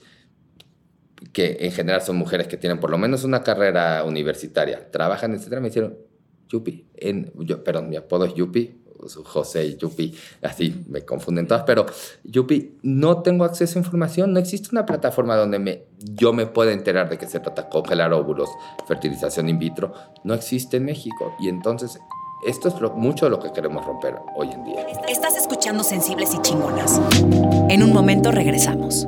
[1.34, 5.60] que en general son mujeres que tienen por lo menos una carrera universitaria, trabajan, etcétera,
[5.60, 5.98] me hicieron,
[6.48, 8.80] Yupi, en, yo, perdón, mi apodo es Yupi,
[9.26, 11.86] José y Yupi, así me confunden todas, pero
[12.24, 16.72] Yupi, no tengo acceso a información, no existe una plataforma donde me, yo me pueda
[16.72, 18.50] enterar de que se trata congelar óvulos,
[18.88, 19.94] fertilización in vitro,
[20.24, 21.34] no existe en México.
[21.40, 22.00] Y entonces,
[22.46, 24.86] esto es mucho de lo que queremos romper hoy en día.
[25.08, 27.00] Estás escuchando Sensibles y Chingonas.
[27.70, 29.08] En un momento regresamos.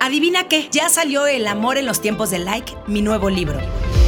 [0.00, 3.58] Adivina qué, ya salió El amor en los tiempos de like, mi nuevo libro.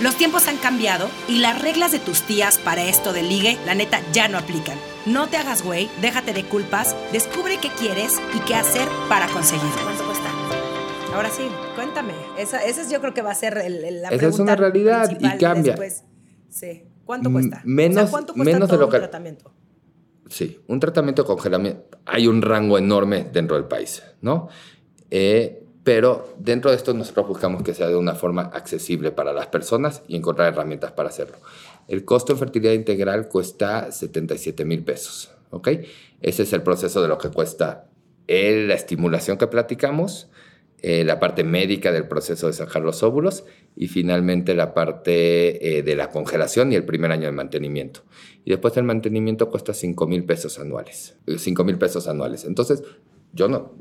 [0.00, 3.76] Los tiempos han cambiado y las reglas de tus tías para esto de ligue, la
[3.76, 4.76] neta, ya no aplican.
[5.06, 9.82] No te hagas güey, déjate de culpas, descubre qué quieres y qué hacer para conseguirlo.
[9.84, 10.30] ¿Cuánto cuesta?
[11.14, 11.44] Ahora sí,
[11.76, 12.12] cuéntame.
[12.36, 15.38] Esa, esa yo creo que va a ser el, la Esa es una realidad y
[15.38, 15.76] cambia.
[16.48, 16.84] sí.
[17.04, 17.60] ¿Cuánto cuesta?
[17.64, 19.52] Menos, ¿cuánto cuesta menos de lo un tratamiento?
[20.28, 21.98] Sí, un tratamiento de congelamiento.
[22.06, 24.48] Hay un rango enorme dentro del país, ¿no?
[25.10, 29.48] Eh, pero dentro de esto nosotros buscamos que sea de una forma accesible para las
[29.48, 31.36] personas y encontrar herramientas para hacerlo.
[31.86, 35.68] El costo en fertilidad integral cuesta 77 mil pesos, ¿ok?
[36.22, 37.86] Ese es el proceso de lo que cuesta
[38.26, 40.28] la estimulación que platicamos,
[40.80, 43.44] eh, la parte médica del proceso de sacar los óvulos
[43.76, 48.00] y finalmente la parte eh, de la congelación y el primer año de mantenimiento.
[48.44, 51.16] Y después el mantenimiento cuesta 5 mil pesos anuales.
[51.26, 52.44] 5 mil pesos anuales.
[52.44, 52.82] Entonces,
[53.32, 53.72] yo no,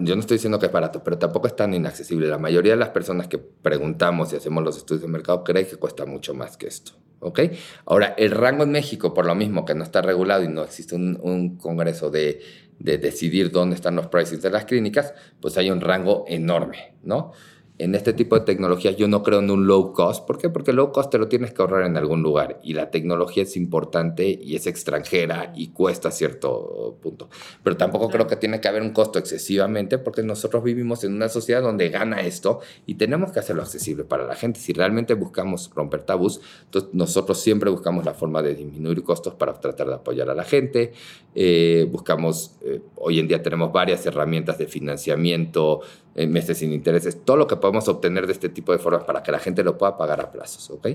[0.00, 2.28] yo no estoy diciendo que es barato, pero tampoco es tan inaccesible.
[2.28, 5.76] La mayoría de las personas que preguntamos y hacemos los estudios de mercado creen que
[5.76, 6.92] cuesta mucho más que esto.
[7.20, 7.40] ¿ok?
[7.86, 10.94] Ahora, el rango en México, por lo mismo que no está regulado y no existe
[10.94, 12.40] un, congreso de,
[12.78, 17.32] de, decidir dónde están los pricings de las clínicas, pues hay un rango enorme, ¿no?
[17.76, 20.24] En este tipo de tecnologías yo no creo en un low cost.
[20.26, 20.48] ¿Por qué?
[20.48, 23.56] Porque low cost te lo tienes que ahorrar en algún lugar y la tecnología es
[23.56, 27.28] importante y es extranjera y cuesta cierto punto.
[27.64, 31.28] Pero tampoco creo que tiene que haber un costo excesivamente porque nosotros vivimos en una
[31.28, 34.60] sociedad donde gana esto y tenemos que hacerlo accesible para la gente.
[34.60, 39.52] Si realmente buscamos romper tabús, entonces nosotros siempre buscamos la forma de disminuir costos para
[39.54, 40.92] tratar de apoyar a la gente.
[41.34, 47.24] Eh, buscamos, eh, hoy en día tenemos varias herramientas de financiamiento, en meses sin intereses,
[47.24, 49.76] todo lo que podemos obtener de este tipo de formas para que la gente lo
[49.76, 50.88] pueda pagar a plazos, ¿ok?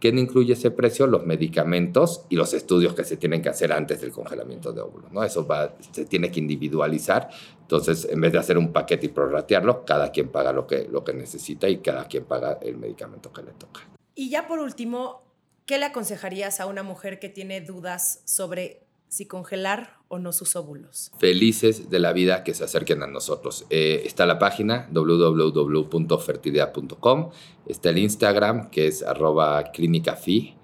[0.00, 1.06] ¿Qué incluye ese precio?
[1.06, 5.12] Los medicamentos y los estudios que se tienen que hacer antes del congelamiento de óvulos,
[5.12, 5.22] ¿no?
[5.22, 7.28] Eso va, se tiene que individualizar,
[7.60, 11.04] entonces en vez de hacer un paquete y prorratearlo, cada quien paga lo que, lo
[11.04, 13.80] que necesita y cada quien paga el medicamento que le toca.
[14.16, 15.22] Y ya por último,
[15.66, 21.12] ¿qué le aconsejarías a una mujer que tiene dudas sobre si congelar no sus óvulos.
[21.18, 23.66] Felices de la vida que se acerquen a nosotros.
[23.70, 27.30] Eh, está la página www.fertilidad.com,
[27.66, 30.54] está el Instagram que es arroba clínicafi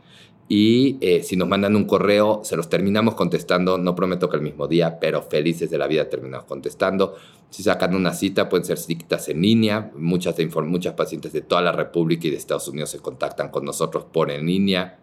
[0.53, 4.43] y eh, si nos mandan un correo se los terminamos contestando, no prometo que el
[4.43, 7.15] mismo día, pero felices de la vida terminamos contestando.
[7.51, 10.35] Si sacan una cita pueden ser citas en línea, muchas,
[10.65, 14.33] muchas pacientes de toda la República y de Estados Unidos se contactan con nosotros por
[14.33, 14.99] en línea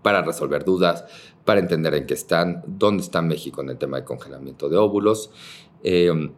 [0.00, 1.04] para resolver dudas,
[1.44, 5.30] para entender en qué están, dónde está México en el tema de congelamiento de óvulos.
[5.82, 6.30] Eh,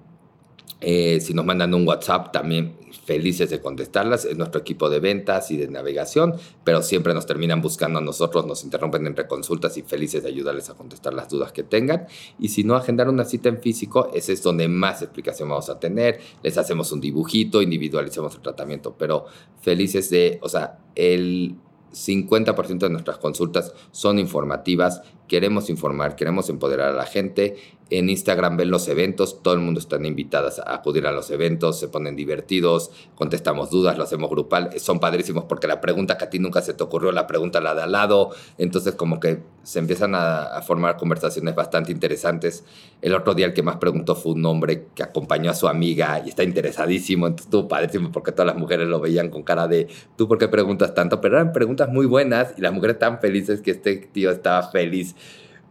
[0.85, 4.25] eh, si nos mandan un WhatsApp, también felices de contestarlas.
[4.25, 6.35] Es nuestro equipo de ventas y de navegación,
[6.65, 10.71] pero siempre nos terminan buscando a nosotros, nos interrumpen entre consultas y felices de ayudarles
[10.71, 12.07] a contestar las dudas que tengan.
[12.39, 15.79] Y si no, agendar una cita en físico, ese es donde más explicación vamos a
[15.79, 16.19] tener.
[16.43, 19.27] Les hacemos un dibujito, individualizamos el tratamiento, pero
[19.61, 21.57] felices de, o sea, el
[21.93, 27.57] 50% de nuestras consultas son informativas, queremos informar, queremos empoderar a la gente
[27.93, 31.79] en Instagram ven los eventos, todo el mundo están invitadas a acudir a los eventos,
[31.79, 36.31] se ponen divertidos, contestamos dudas, lo hacemos grupal, son padrísimos porque la pregunta que a
[36.31, 39.79] ti nunca se te ocurrió, la pregunta la de al lado, entonces como que se
[39.79, 42.65] empiezan a, formar conversaciones bastante interesantes.
[43.03, 46.23] El otro día el que más preguntó fue un hombre que acompañó a su amiga
[46.25, 49.89] y está interesadísimo, entonces estuvo padrísimo porque todas las mujeres lo veían con cara de,
[50.17, 51.21] ¿tú por qué preguntas tanto?
[51.21, 55.15] Pero eran preguntas muy buenas y las mujeres tan felices que este tío estaba feliz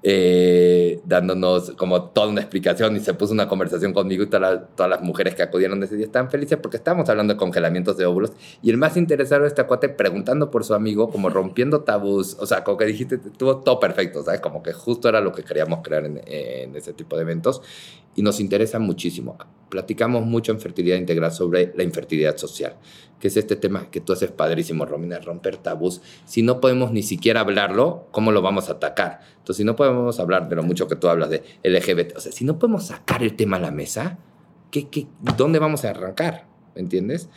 [0.04, 5.02] eh, dándonos como toda una explicación y se puso una conversación conmigo y todas las,
[5.02, 8.32] mujeres que acudieron ese día estaban felices porque estábamos hablando de congelamientos de óvulos
[8.64, 12.45] y el más interesado de esta cuate preguntando por su amigo, como rompiendo tabús, o
[12.45, 14.41] sea, como que dijiste, estuvo todo perfecto, ¿sabes?
[14.41, 17.62] Como que justo era lo que queríamos crear en, en ese tipo de eventos
[18.16, 19.38] y nos interesa muchísimo.
[19.70, 22.76] Platicamos mucho en fertilidad integral sobre la infertilidad social,
[23.22, 26.01] que es este tema que tú haces padrísimo, Romina, romper tabús.
[26.26, 29.22] Si no podemos ni siquiera hablarlo, ¿cómo lo vamos a atacar?
[29.38, 32.32] Entonces, si no podemos hablar de lo mucho que tú hablas de LGBT, o sea,
[32.32, 34.17] si no podemos sacar el tema a la mesa,
[34.72, 35.07] ¿qué, qué,
[35.38, 36.47] dónde vamos a arrancar?
[36.76, 37.30] ¿Me entiendes?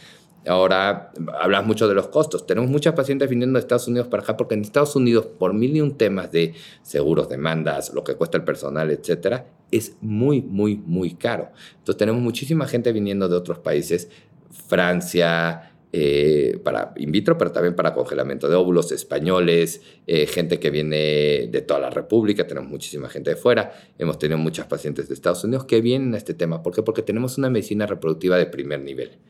[0.47, 2.47] Ahora hablas mucho de los costos.
[2.47, 5.77] Tenemos muchas pacientes viniendo de Estados Unidos para acá porque en Estados Unidos, por mil
[5.77, 10.77] y un temas de seguros, demandas, lo que cuesta el personal, etcétera, es muy, muy,
[10.77, 11.51] muy caro.
[11.79, 14.09] Entonces tenemos muchísima gente viniendo de otros países,
[14.51, 20.71] Francia, eh, para in vitro, pero también para congelamiento de óvulos, españoles, eh, gente que
[20.71, 25.15] viene de toda la República, tenemos muchísima gente de fuera, hemos tenido muchas pacientes de
[25.15, 26.65] Estados Unidos que vienen a este tema.
[26.65, 26.83] ¿Por qué?
[26.83, 29.21] Porque tenemos una medicina reproductiva de primer nivel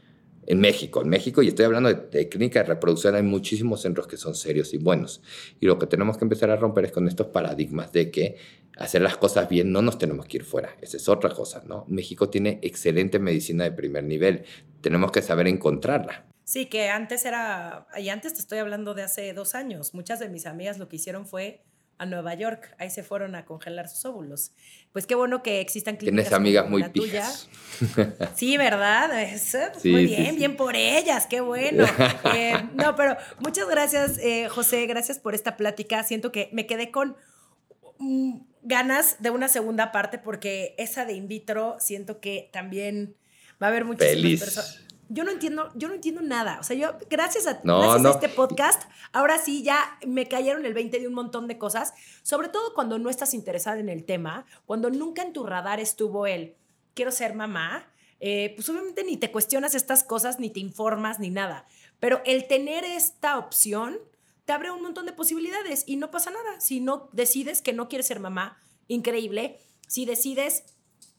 [0.46, 1.02] en México.
[1.02, 4.72] En México, y estoy hablando de, clínica de reproducción, hay muchísimos centros que son serios
[4.72, 5.20] y buenos.
[5.60, 8.36] Y lo que tenemos que empezar a romper es con estos paradigmas de que
[8.78, 10.78] hacer las cosas bien no nos tenemos que ir fuera.
[10.80, 11.84] Esa es otra cosa, ¿no?
[11.88, 14.44] México tiene excelente medicina de primer nivel.
[14.80, 16.24] Tenemos que saber encontrarla.
[16.45, 20.28] Sí, que antes era, y antes te estoy hablando de hace dos años, muchas de
[20.28, 21.64] mis amigas lo que hicieron fue
[21.99, 22.74] a Nueva York.
[22.78, 24.53] Ahí se fueron a congelar sus óvulos.
[24.92, 26.24] Pues qué bueno que existan clínicas.
[26.24, 27.49] Tienes amigas muy pijas.
[28.36, 29.11] Sí, ¿verdad?
[29.84, 31.84] muy bien, bien por ellas, qué bueno.
[32.34, 36.03] Eh, no, pero muchas gracias, eh, José, gracias por esta plática.
[36.03, 37.16] Siento que me quedé con
[37.99, 43.16] mm, ganas de una segunda parte porque esa de in vitro siento que también
[43.62, 44.84] va a haber muchas personas
[45.14, 46.58] yo no entiendo, yo no entiendo nada.
[46.58, 47.62] O sea, yo, gracias a,
[48.10, 51.94] este podcast, ahora sí ya me cayeron el 20 de un montón de cosas,
[52.24, 56.26] sobre todo cuando no estás interesada en el tema, cuando nunca en tu radar estuvo
[56.26, 56.56] el
[56.94, 57.88] quiero ser mamá,
[58.18, 61.64] eh, pues obviamente ni te cuestionas estas cosas, ni te informas, ni nada.
[62.00, 63.98] Pero el tener esta opción
[64.44, 66.60] te abre un montón de posibilidades y no pasa nada.
[66.60, 68.58] Si no decides que no quieres ser mamá,
[68.88, 69.60] increíble.
[69.86, 70.73] Si decides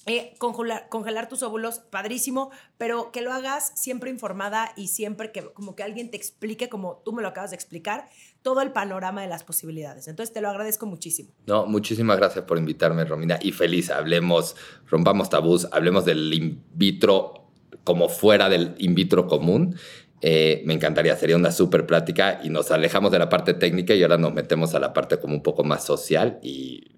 [0.08, 5.76] eh, congelar, tus óvulos, padrísimo, pero que lo hagas siempre informada y siempre que como
[5.76, 8.08] que alguien te explique, como tú me lo acabas de explicar,
[8.44, 10.08] todo el panorama de las posibilidades.
[10.08, 11.32] Entonces te lo agradezco muchísimo.
[11.48, 14.56] No, muchísimas gracias por invitarme, Romina, y feliz, hablemos,
[14.88, 17.46] rompamos tabús, hablemos del in vitro
[17.84, 19.76] como fuera del in vitro común.
[20.22, 24.04] Eh, me encantaría, sería una súper plática y nos alejamos de la parte técnica y
[24.04, 26.96] ahora nos metemos a la parte como un poco más social y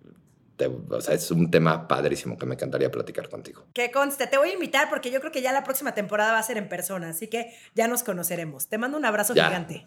[0.65, 3.63] o sea, es un tema padrísimo que me encantaría platicar contigo.
[3.73, 6.39] Que conste, te voy a invitar porque yo creo que ya la próxima temporada va
[6.39, 8.67] a ser en persona, así que ya nos conoceremos.
[8.67, 9.85] Te mando un abrazo gigante.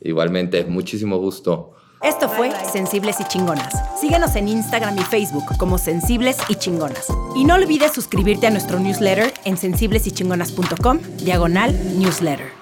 [0.00, 1.74] Igualmente, muchísimo gusto.
[2.02, 3.74] Esto fue Sensibles y Chingonas.
[4.00, 7.08] Síguenos en Instagram y Facebook como Sensibles y Chingonas.
[7.34, 12.57] Y no olvides suscribirte a nuestro newsletter en sensiblesychingonas.com, diagonal newsletter.